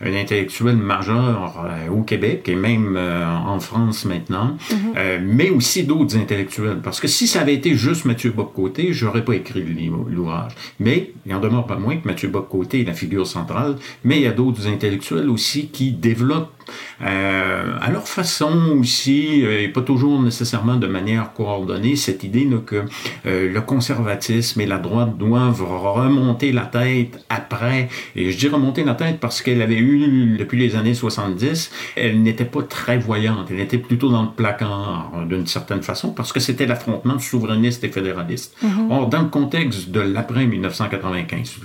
[0.00, 5.20] un intellectuel majeur au Québec et même en France maintenant, mm-hmm.
[5.22, 6.80] mais aussi d'autres intellectuels.
[6.82, 9.64] Parce que si ça avait été juste Mathieu Bocoté, j'aurais pas écrit
[10.10, 10.52] l'ouvrage.
[10.80, 14.22] Mais il en demeure pas moins que Mathieu Bocoté est la figure centrale, mais il
[14.22, 16.61] y a d'autres intellectuels aussi qui développent euh,
[17.00, 22.58] à leur façon aussi, euh, et pas toujours nécessairement de manière coordonnée, cette idée là,
[22.64, 22.84] que
[23.26, 27.88] euh, le conservatisme et la droite doivent remonter la tête après.
[28.16, 32.22] Et je dis remonter la tête parce qu'elle avait eu, depuis les années 70, elle
[32.22, 36.40] n'était pas très voyante, elle était plutôt dans le placard d'une certaine façon, parce que
[36.40, 38.56] c'était l'affrontement souverainiste et fédéraliste.
[38.62, 38.90] Mm-hmm.
[38.90, 41.60] Or, dans le contexte de l'après 1995,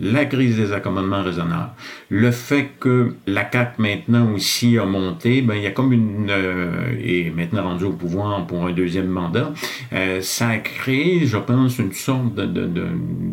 [0.00, 1.70] la crise des accommodements raisonnables,
[2.08, 6.28] le fait que la CAC maintenant aussi a monté, ben il y a comme une
[6.30, 9.52] euh, et maintenant rendu au pouvoir pour un deuxième mandat,
[9.92, 12.86] euh, ça a créé, je pense, une sorte de, de, de,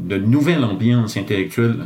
[0.08, 1.78] de nouvelle ambiance intellectuelle.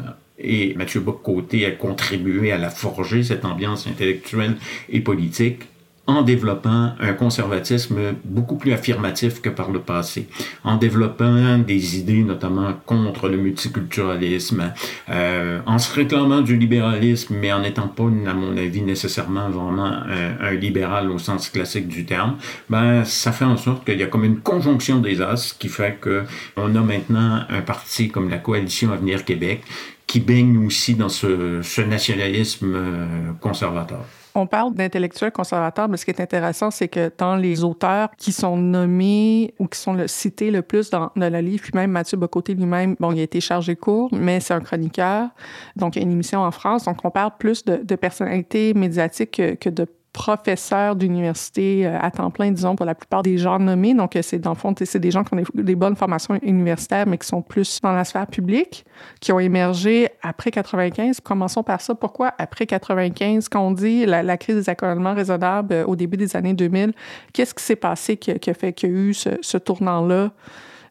[0.43, 4.55] Et Mathieu Bocoté a contribué à la forger, cette ambiance intellectuelle
[4.89, 5.65] et politique
[6.11, 10.27] en développant un conservatisme beaucoup plus affirmatif que par le passé,
[10.63, 14.73] en développant des idées notamment contre le multiculturalisme,
[15.09, 19.85] euh, en se réclamant du libéralisme, mais en n'étant pas, à mon avis, nécessairement vraiment
[19.85, 22.37] un, un, libéral au sens classique du terme,
[22.69, 25.97] ben ça fait en sorte qu'il y a comme une conjonction des as qui fait
[25.99, 26.23] que
[26.57, 29.63] on a maintenant un parti comme la Coalition Avenir Québec
[30.07, 34.05] qui baigne aussi dans ce, ce nationalisme euh, conservateur.
[34.33, 38.31] On parle d'intellectuels conservateurs, mais ce qui est intéressant, c'est que dans les auteurs qui
[38.31, 42.17] sont nommés ou qui sont cités le plus dans, dans, le livre, puis même Mathieu
[42.17, 45.29] Bocoté lui-même, bon, il a été chargé court, mais c'est un chroniqueur,
[45.75, 49.31] donc il y a une émission en France, donc on parle plus de, personnalités médiatiques
[49.31, 53.59] que, que de professeurs d'université euh, à temps plein, disons, pour la plupart des gens
[53.59, 53.93] nommés.
[53.93, 57.17] Donc, c'est dans le fond, c'est des gens qui ont des, bonnes formations universitaires, mais
[57.17, 58.85] qui sont plus dans la sphère publique,
[59.21, 61.21] qui ont émergé après 95.
[61.21, 61.95] Commençons par ça.
[61.95, 66.35] Pourquoi après 95, quand on dit la, crise des accommodements raisonnables euh, au début des
[66.35, 66.93] années 2000,
[67.31, 70.31] qu'est-ce qui s'est passé qui, a fait qu'il y a eu ce, tournant-là,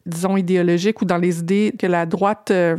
[0.05, 2.77] disons, idéologique ou dans les idées que la droite euh,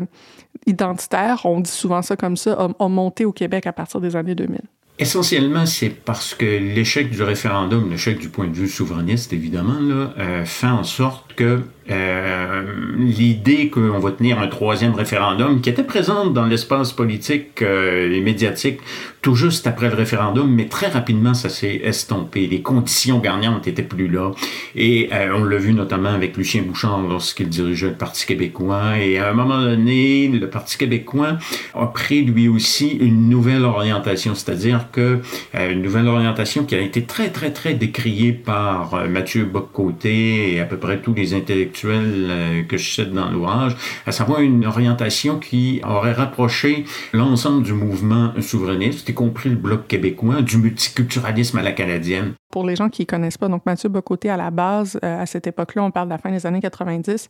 [0.66, 4.34] identitaire, on dit souvent ça comme ça, a monté au Québec à partir des années
[4.34, 4.60] 2000?
[4.98, 10.14] Essentiellement, c'est parce que l'échec du référendum, l'échec du point de vue souverainiste, évidemment, là,
[10.18, 12.62] euh, fait en sorte que euh,
[12.96, 18.20] l'idée qu'on va tenir un troisième référendum, qui était présente dans l'espace politique euh, et
[18.20, 18.78] médiatique
[19.22, 22.48] tout juste après le référendum, mais très rapidement ça s'est estompé.
[22.48, 24.32] Les conditions gagnantes n'étaient plus là.
[24.74, 28.98] Et euh, on l'a vu notamment avec Lucien Bouchard lorsqu'il dirigeait le Parti québécois.
[28.98, 31.38] Et à un moment donné, le Parti québécois
[31.74, 35.20] a pris lui aussi une nouvelle orientation, c'est-à-dire que
[35.54, 40.60] euh, une nouvelle orientation qui a été très très très décriée par Mathieu Boccoté et
[40.60, 44.66] à peu près tous les intellectuels euh, que je cite dans l'ouvrage, à savoir une
[44.66, 51.58] orientation qui aurait rapproché l'ensemble du mouvement souverainiste y compris le Bloc québécois, du multiculturalisme
[51.58, 52.34] à la canadienne.
[52.50, 55.26] Pour les gens qui ne connaissent pas, donc Mathieu Bocoté, à la base, euh, à
[55.26, 57.28] cette époque-là, on parle de la fin des années 90,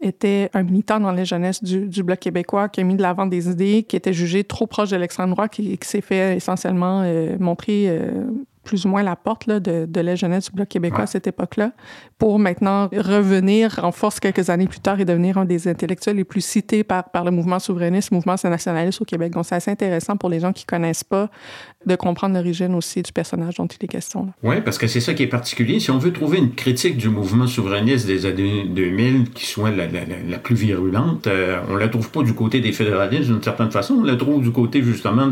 [0.00, 3.48] était un militant dans les jeunesses du, Bloc québécois qui a mis de l'avant des
[3.48, 7.36] idées qui étaient jugées trop proches de l'extrême droite, qui, qui s'est fait essentiellement euh,
[7.38, 7.88] montrer
[8.66, 11.26] plus ou moins la porte là, de, de la jeunesse du Bloc québécois à cette
[11.26, 11.72] époque-là,
[12.18, 16.24] pour maintenant revenir en force quelques années plus tard et devenir un des intellectuels les
[16.24, 19.32] plus cités par, par le mouvement souverainiste, le mouvement nationaliste au Québec.
[19.32, 21.30] Donc, c'est assez intéressant pour les gens qui connaissent pas
[21.86, 24.32] de comprendre l'origine aussi du personnage dont il est question.
[24.42, 25.78] Oui, parce que c'est ça qui est particulier.
[25.78, 29.86] Si on veut trouver une critique du mouvement souverainiste des années 2000 qui soit la,
[29.86, 33.70] la, la plus virulente, euh, on la trouve pas du côté des fédéralistes d'une certaine
[33.70, 35.28] façon, on la trouve du côté justement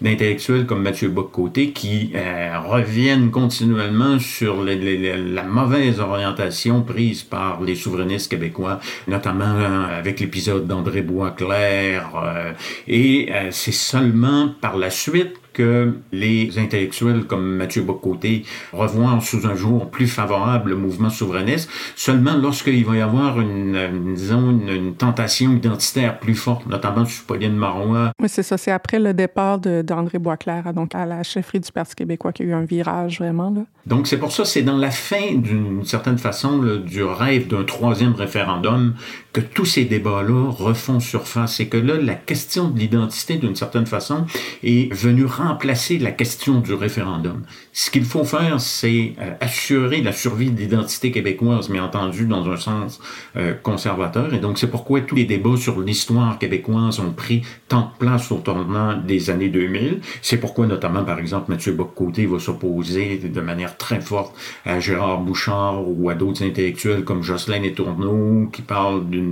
[0.00, 7.74] d'intellectuels comme Mathieu Bock-Côté qui euh, reviennent continuellement sur la mauvaise orientation prise par les
[7.74, 12.10] souverainistes québécois, notamment euh, avec l'épisode d'André Boisclair.
[12.16, 12.52] Euh,
[12.88, 18.44] et euh, c'est seulement par la suite que les intellectuels comme Mathieu Bocoté
[18.74, 24.14] revoient sous un jour plus favorable le mouvement souverainiste, seulement lorsqu'il va y avoir une,
[24.14, 28.12] disons, une, tentation identitaire plus forte, notamment sous Pauline Marois.
[28.20, 28.58] Oui, c'est ça.
[28.58, 32.48] C'est après le départ d'André Boisclair, donc à la chefferie du Parti québécois, qu'il y
[32.50, 33.50] a eu un virage vraiment.
[33.50, 33.62] Là.
[33.86, 37.64] Donc c'est pour ça, c'est dans la fin, d'une certaine façon, là, du rêve d'un
[37.64, 38.94] troisième référendum
[39.36, 43.84] que tous ces débats-là refont surface et que là, la question de l'identité, d'une certaine
[43.84, 44.24] façon,
[44.64, 47.42] est venue remplacer la question du référendum.
[47.74, 52.48] Ce qu'il faut faire, c'est euh, assurer la survie de l'identité québécoise, mais entendu dans
[52.48, 52.98] un sens
[53.36, 54.32] euh, conservateur.
[54.32, 58.32] Et donc, c'est pourquoi tous les débats sur l'histoire québécoise ont pris tant de place
[58.32, 60.00] au tournant des années 2000.
[60.22, 64.34] C'est pourquoi, notamment, par exemple, Mathieu Bock-Côté va s'opposer de manière très forte
[64.64, 69.25] à Gérard Bouchard ou à d'autres intellectuels comme Jocelyn et Tourneau qui parlent d'une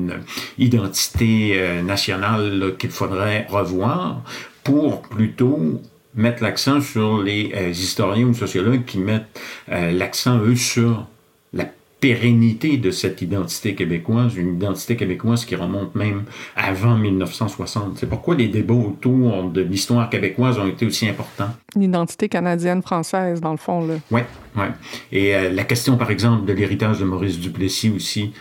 [0.59, 4.23] identité euh, nationale qu'il faudrait revoir
[4.63, 5.81] pour plutôt
[6.15, 9.41] mettre l'accent sur les euh, historiens ou sociologues qui mettent
[9.71, 11.07] euh, l'accent, eux, sur
[11.53, 11.67] la
[12.01, 16.25] pérennité de cette identité québécoise, une identité québécoise qui remonte même
[16.55, 17.99] avant 1960.
[17.99, 21.49] C'est pourquoi les débats autour de l'histoire québécoise ont été aussi importants.
[21.75, 23.87] L'identité canadienne-française, dans le fond.
[23.87, 23.95] Là.
[24.11, 24.21] Oui,
[24.57, 24.71] ouais.
[25.13, 28.33] Et euh, la question, par exemple, de l'héritage de Maurice Duplessis aussi,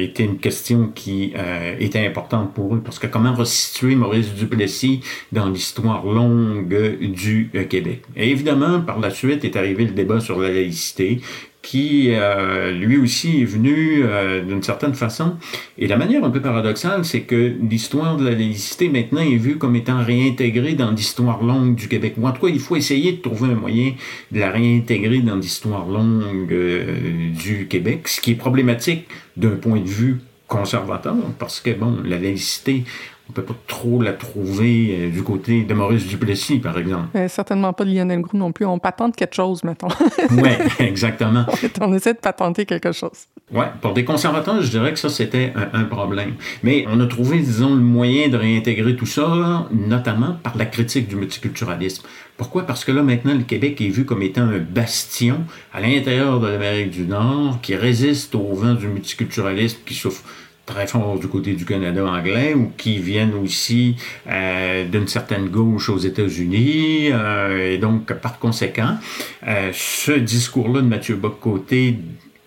[0.00, 5.00] était une question qui euh, était importante pour eux, parce que comment resituer Maurice Duplessis
[5.32, 8.02] dans l'histoire longue du euh, Québec?
[8.16, 11.20] Et évidemment, par la suite est arrivé le débat sur la laïcité,
[11.68, 15.34] qui euh, lui aussi est venu euh, d'une certaine façon.
[15.76, 19.58] Et la manière un peu paradoxale, c'est que l'histoire de la laïcité maintenant est vue
[19.58, 22.14] comme étant réintégrée dans l'histoire longue du Québec.
[22.16, 23.92] Ou en tout cas, il faut essayer de trouver un moyen
[24.32, 29.06] de la réintégrer dans l'histoire longue euh, du Québec, ce qui est problématique
[29.36, 32.84] d'un point de vue conservateur, parce que, bon, la laïcité,
[33.28, 37.08] on peut pas trop la trouver euh, du côté de Maurice Duplessis, par exemple.
[37.14, 38.64] Euh, certainement pas de Lionel Groux non plus.
[38.64, 39.88] On patente quelque chose, mettons.
[40.30, 41.44] oui, exactement.
[41.80, 43.26] on essaie de patenter quelque chose.
[43.52, 46.34] Oui, pour des conservateurs, je dirais que ça, c'était un, un, problème.
[46.62, 51.08] Mais on a trouvé, disons, le moyen de réintégrer tout ça, notamment par la critique
[51.08, 52.04] du multiculturalisme.
[52.38, 52.66] Pourquoi?
[52.66, 56.46] Parce que là, maintenant, le Québec est vu comme étant un bastion à l'intérieur de
[56.46, 60.22] l'Amérique du Nord qui résiste au vent du multiculturalisme qui souffre
[60.68, 63.96] très fort du côté du Canada anglais ou qui viennent aussi
[64.28, 67.08] euh, d'une certaine gauche aux États-Unis.
[67.10, 68.98] Euh, et donc, par conséquent,
[69.46, 71.96] euh, ce discours-là de Mathieu Bock-Côté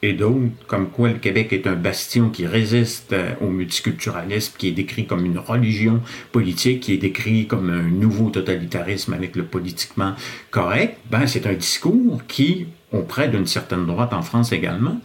[0.04, 4.72] et d'autres, comme quoi le Québec est un bastion qui résiste au multiculturalisme, qui est
[4.72, 6.02] décrit comme une religion
[6.32, 10.14] politique, qui est décrit comme un nouveau totalitarisme avec le politiquement
[10.50, 15.00] correct, ben c'est un discours qui, auprès d'une certaine droite en France également,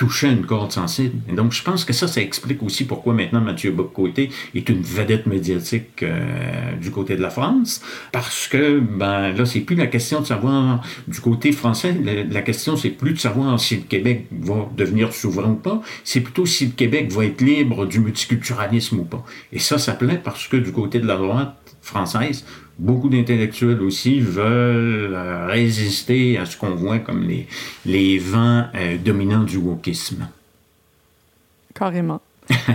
[0.00, 1.18] touchait une corde sensible.
[1.34, 5.26] Donc, je pense que ça, ça explique aussi pourquoi maintenant Mathieu Bock-Côté est une vedette
[5.26, 7.82] médiatique euh, du côté de la France.
[8.10, 11.94] Parce que, ben, là, c'est plus la question de savoir du côté français,
[12.30, 16.22] la question, c'est plus de savoir si le Québec va devenir souverain ou pas, c'est
[16.22, 19.22] plutôt si le Québec va être libre du multiculturalisme ou pas.
[19.52, 22.46] Et ça, ça plaît parce que du côté de la droite française,
[22.80, 27.46] beaucoup d'intellectuels aussi veulent euh, résister à ce qu'on voit comme les,
[27.84, 30.26] les vents euh, dominants du wokisme.
[31.74, 32.20] Carrément.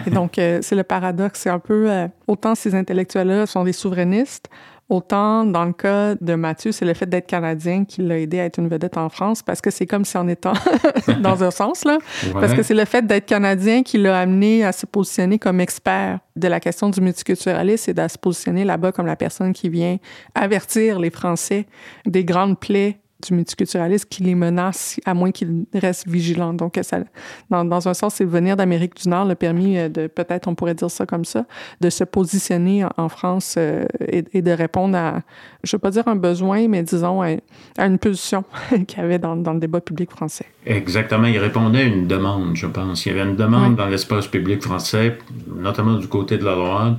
[0.07, 1.41] Et donc, euh, c'est le paradoxe.
[1.41, 1.89] C'est un peu,
[2.27, 4.47] autant ces intellectuels-là sont des souverainistes,
[4.87, 8.45] Autant dans le cas de Mathieu, c'est le fait d'être canadien qui l'a aidé à
[8.45, 10.53] être une vedette en France, parce que c'est comme si en étant
[11.21, 11.97] dans un sens, là.
[12.25, 12.33] Ouais.
[12.33, 16.19] Parce que c'est le fait d'être canadien qui l'a amené à se positionner comme expert
[16.35, 19.97] de la question du multiculturalisme et à se positionner là-bas comme la personne qui vient
[20.35, 21.65] avertir les Français
[22.05, 26.53] des grandes plaies du multiculturalisme qui les menace à moins qu'ils restent vigilants.
[26.53, 26.99] Donc, ça,
[27.49, 30.75] dans, dans un sens, c'est venir d'Amérique du Nord le permis de, peut-être on pourrait
[30.75, 31.45] dire ça comme ça,
[31.81, 35.21] de se positionner en, en France euh, et, et, de répondre à,
[35.63, 37.29] je ne veux pas dire un besoin, mais disons à,
[37.77, 38.43] à une pulsion
[38.87, 40.45] qu'il y avait dans, dans, le débat public français.
[40.65, 41.27] Exactement.
[41.27, 43.05] Il répondait à une demande, je pense.
[43.05, 43.75] Il y avait une demande oui.
[43.77, 45.17] dans l'espace public français,
[45.47, 46.97] notamment du côté de la droite,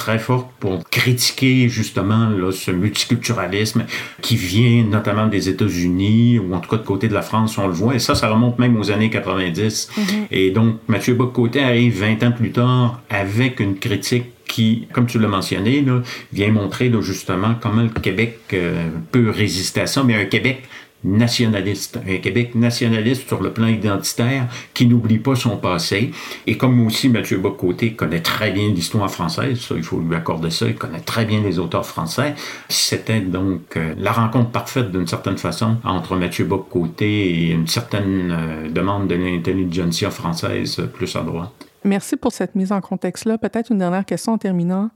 [0.00, 3.84] très forte pour critiquer justement là, ce multiculturalisme
[4.22, 7.68] qui vient notamment des États-Unis ou en tout cas de côté de la France, on
[7.68, 7.94] le voit.
[7.94, 9.90] Et ça, ça remonte même aux années 90.
[9.92, 10.02] Mm-hmm.
[10.30, 15.18] Et donc, Mathieu Bocoté arrive 20 ans plus tard avec une critique qui, comme tu
[15.18, 20.14] l'as mentionné, là, vient montrer justement comment le Québec euh, peut résister à ça, mais
[20.14, 20.62] un Québec
[21.04, 26.10] nationaliste, un Québec nationaliste sur le plan identitaire qui n'oublie pas son passé.
[26.46, 30.50] Et comme aussi Mathieu Bocoté connaît très bien l'histoire française, ça il faut lui accorder
[30.50, 32.34] ça, il connaît très bien les auteurs français,
[32.68, 38.30] c'était donc euh, la rencontre parfaite d'une certaine façon entre Mathieu Bocoté et une certaine
[38.30, 41.50] euh, demande de l'intelligentsia française plus à droite.
[41.84, 43.38] Merci pour cette mise en contexte-là.
[43.38, 44.90] Peut-être une dernière question en terminant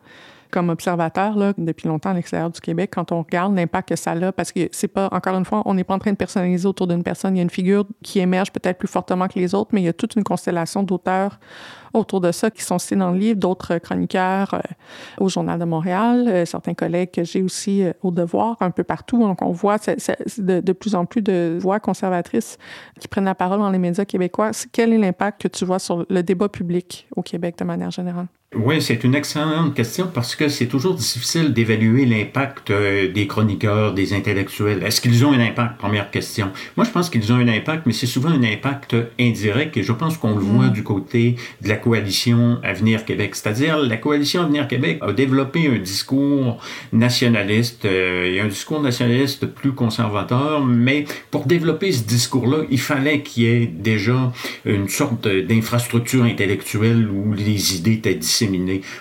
[0.54, 4.12] comme observateur là, depuis longtemps à l'extérieur du Québec, quand on regarde l'impact que ça
[4.12, 6.68] a, parce que c'est pas, encore une fois, on n'est pas en train de personnaliser
[6.68, 7.34] autour d'une personne.
[7.34, 9.84] Il y a une figure qui émerge peut-être plus fortement que les autres, mais il
[9.86, 11.40] y a toute une constellation d'auteurs
[11.92, 14.60] autour de ça qui sont cités dans le livre, d'autres chroniqueurs euh,
[15.18, 18.84] au Journal de Montréal, euh, certains collègues que j'ai aussi euh, au devoir, un peu
[18.84, 19.18] partout.
[19.18, 22.58] Donc, on voit de, de, plus en plus de voix conservatrices
[23.00, 24.52] qui prennent la parole dans les médias québécois.
[24.70, 28.26] Quel est l'impact que tu vois sur le débat public au Québec de manière générale?
[28.56, 33.94] Oui, c'est une excellente question parce que c'est toujours difficile d'évaluer l'impact euh, des chroniqueurs,
[33.94, 34.82] des intellectuels.
[34.84, 35.78] Est-ce qu'ils ont un impact?
[35.78, 36.50] Première question.
[36.76, 39.92] Moi, je pense qu'ils ont un impact, mais c'est souvent un impact indirect et je
[39.92, 40.72] pense qu'on le voit mm.
[40.72, 43.34] du côté de la coalition Avenir Québec.
[43.34, 49.46] C'est-à-dire, la coalition Avenir Québec a développé un discours nationaliste euh, et un discours nationaliste
[49.46, 54.32] plus conservateur, mais pour développer ce discours-là, il fallait qu'il y ait déjà
[54.64, 58.43] une sorte d'infrastructure intellectuelle où les idées étaient disséminées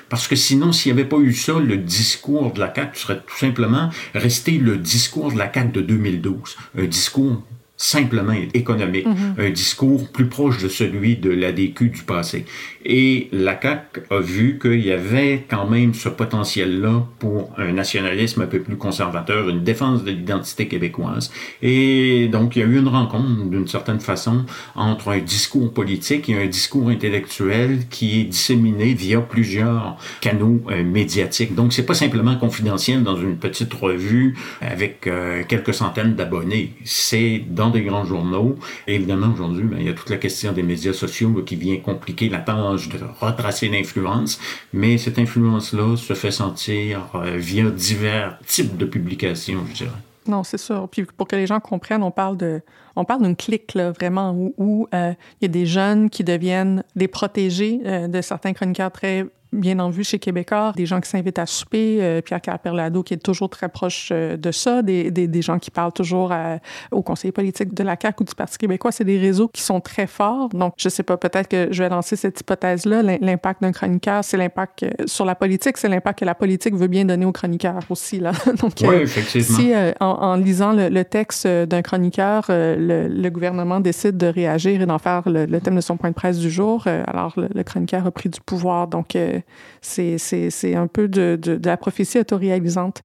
[0.09, 3.19] parce que sinon, s'il n'y avait pas eu ça, le discours de la CAQ serait
[3.19, 6.57] tout simplement resté le discours de la CAQ de 2012.
[6.77, 7.43] Un discours
[7.75, 9.47] simplement économique, mm-hmm.
[9.47, 12.45] un discours plus proche de celui de l'ADQ du passé.
[12.85, 18.41] Et la CAQ a vu qu'il y avait quand même ce potentiel-là pour un nationalisme
[18.41, 21.31] un peu plus conservateur, une défense de l'identité québécoise.
[21.61, 26.29] Et donc, il y a eu une rencontre, d'une certaine façon, entre un discours politique
[26.29, 31.55] et un discours intellectuel qui est disséminé via plusieurs canaux euh, médiatiques.
[31.55, 36.73] Donc, c'est pas simplement confidentiel dans une petite revue avec euh, quelques centaines d'abonnés.
[36.83, 38.57] C'est dans des grands journaux.
[38.87, 41.77] Et évidemment, aujourd'hui, ben, il y a toute la question des médias sociaux qui vient
[41.77, 42.39] compliquer la
[42.73, 44.39] tâche de retracer l'influence,
[44.71, 49.91] mais cette influence-là se fait sentir euh, via divers types de publications, je dirais.
[50.27, 50.87] Non, c'est sûr.
[50.89, 52.61] Puis pour que les gens comprennent, on parle de,
[52.95, 56.83] on parle d'une clique là, vraiment où, euh, il y a des jeunes qui deviennent
[56.95, 61.09] des protégés euh, de certains chroniqueurs très bien en vue chez Québécois, des gens qui
[61.09, 65.11] s'invitent à souper, euh, Pierre Carperlado qui est toujours très proche euh, de ça, des,
[65.11, 66.59] des, des, gens qui parlent toujours à,
[66.91, 68.91] au conseiller politique de la CAQ ou du Parti québécois.
[68.91, 70.49] C'est des réseaux qui sont très forts.
[70.49, 73.01] Donc, je sais pas, peut-être que je vais lancer cette hypothèse-là.
[73.21, 76.87] L'impact d'un chroniqueur, c'est l'impact euh, sur la politique, c'est l'impact que la politique veut
[76.87, 78.19] bien donner aux chroniqueurs aussi.
[78.19, 78.31] Là.
[78.61, 79.57] Donc, oui, effectivement.
[79.57, 84.81] Si, en, en, lisant le, le texte d'un chroniqueur, le, le, gouvernement décide de réagir
[84.81, 87.63] et d'en faire le, le, thème de son point de presse du jour, alors le,
[87.63, 88.87] chroniqueur a pris du pouvoir.
[88.87, 89.15] Donc,
[89.81, 93.01] c'est un peu de, de, de la prophétie autoréalisante.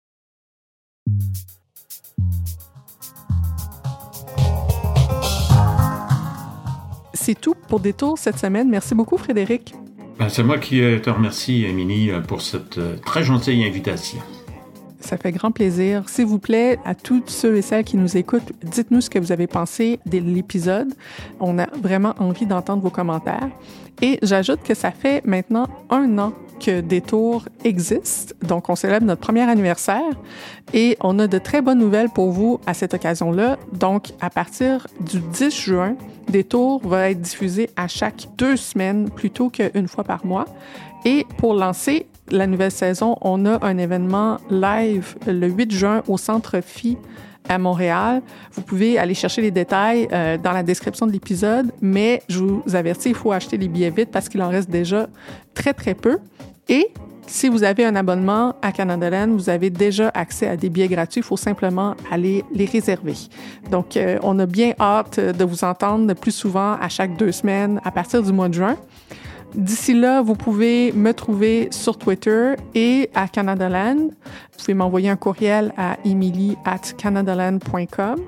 [7.14, 8.70] C'est tout pour Détour cette semaine.
[8.70, 9.74] Merci beaucoup, Frédéric.
[10.18, 14.18] Ben, c'est moi qui euh, te remercie, Émilie, euh, pour cette euh, très gentille invitation.
[15.01, 16.09] Ça fait grand plaisir.
[16.09, 19.30] S'il vous plaît, à tous ceux et celles qui nous écoutent, dites-nous ce que vous
[19.30, 20.93] avez pensé de l'épisode.
[21.39, 23.49] On a vraiment envie d'entendre vos commentaires.
[24.03, 28.34] Et j'ajoute que ça fait maintenant un an que Détour existe.
[28.42, 30.12] Donc, on célèbre notre premier anniversaire
[30.74, 33.59] et on a de très bonnes nouvelles pour vous à cette occasion-là.
[33.72, 35.96] Donc, à partir du 10 juin,
[36.28, 40.46] Détour va être diffusé à chaque deux semaines plutôt qu'une fois par mois.
[41.05, 46.18] Et pour lancer la nouvelle saison, on a un événement live le 8 juin au
[46.18, 46.99] Centre Phi
[47.49, 48.22] à Montréal.
[48.53, 52.62] Vous pouvez aller chercher les détails euh, dans la description de l'épisode, mais je vous
[52.74, 55.09] avertis, il faut acheter les billets vite parce qu'il en reste déjà
[55.55, 56.18] très, très peu.
[56.68, 56.93] Et
[57.28, 61.20] si vous avez un abonnement à Canada vous avez déjà accès à des billets gratuits.
[61.20, 63.14] Il faut simplement aller les réserver.
[63.70, 67.80] Donc, euh, on a bien hâte de vous entendre plus souvent à chaque deux semaines
[67.84, 68.76] à partir du mois de juin.
[69.55, 74.09] D'ici là, vous pouvez me trouver sur Twitter et à Canadaland.
[74.09, 78.20] Vous pouvez m'envoyer un courriel à emily at canadaland.com.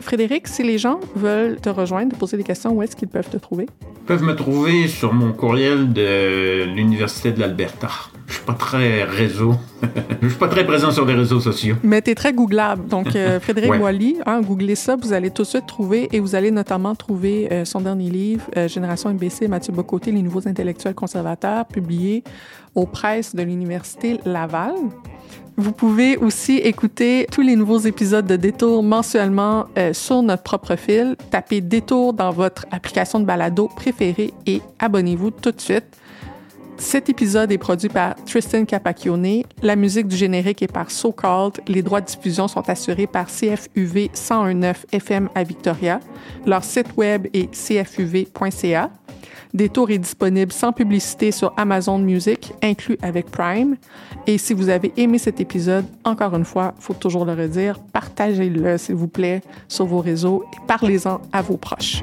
[0.00, 3.28] Frédéric, si les gens veulent te rejoindre, te poser des questions, où est-ce qu'ils peuvent
[3.28, 3.66] te trouver?
[3.82, 7.88] Ils peuvent me trouver sur mon courriel de l'Université de l'Alberta.
[8.26, 9.54] Je suis pas très réseau.
[10.22, 11.76] je suis pas très présent sur les réseaux sociaux.
[11.82, 12.86] Mais tu es très googlable.
[12.88, 13.78] Donc, euh, Frédéric Ouais.
[13.78, 17.48] Wally, hein, googlez ça, vous allez tout de suite trouver, et vous allez notamment trouver
[17.52, 22.24] euh, son dernier livre, euh, Génération MBC, Mathieu Bocoté, Les nouveaux intellectuels conservateurs, publié
[22.74, 24.74] aux presses de l'Université Laval.
[25.56, 30.74] Vous pouvez aussi écouter tous les nouveaux épisodes de Détour mensuellement euh, sur notre propre
[30.74, 31.16] fil.
[31.30, 35.84] Tapez Détour dans votre application de balado préférée et abonnez-vous tout de suite.
[36.76, 39.42] Cet épisode est produit par Tristan Capacchione.
[39.62, 41.60] La musique du générique est par So Called.
[41.68, 46.00] Les droits de diffusion sont assurés par CFUV 1019 FM à Victoria.
[46.46, 48.90] Leur site web est cfuv.ca.
[49.54, 53.76] Détour est disponible sans publicité sur Amazon Music, inclus avec Prime.
[54.26, 58.76] Et si vous avez aimé cet épisode, encore une fois, faut toujours le redire, partagez-le,
[58.78, 62.02] s'il vous plaît, sur vos réseaux et parlez-en à vos proches.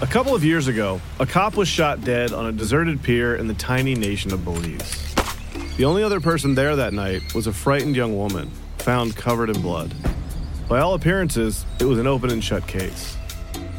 [0.00, 3.48] A couple of years ago, a cop was shot dead on a deserted pier in
[3.48, 5.12] the tiny nation of Belize.
[5.76, 9.60] The only other person there that night was a frightened young woman, found covered in
[9.60, 9.92] blood.
[10.68, 13.16] By all appearances, it was an open and shut case.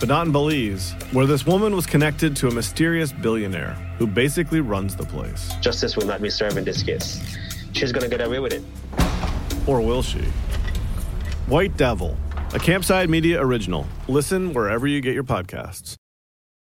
[0.02, 4.60] But not in Belize, where this woman was connected to a mysterious billionaire who basically
[4.60, 5.54] runs the place.
[5.62, 7.38] Justice will not be served in this case.
[7.72, 8.64] She's gonna get away with it.
[9.66, 10.26] Or will she?
[11.48, 12.18] White Devil,
[12.54, 13.88] a Campside Media original.
[14.10, 15.96] Listen wherever you get your podcasts.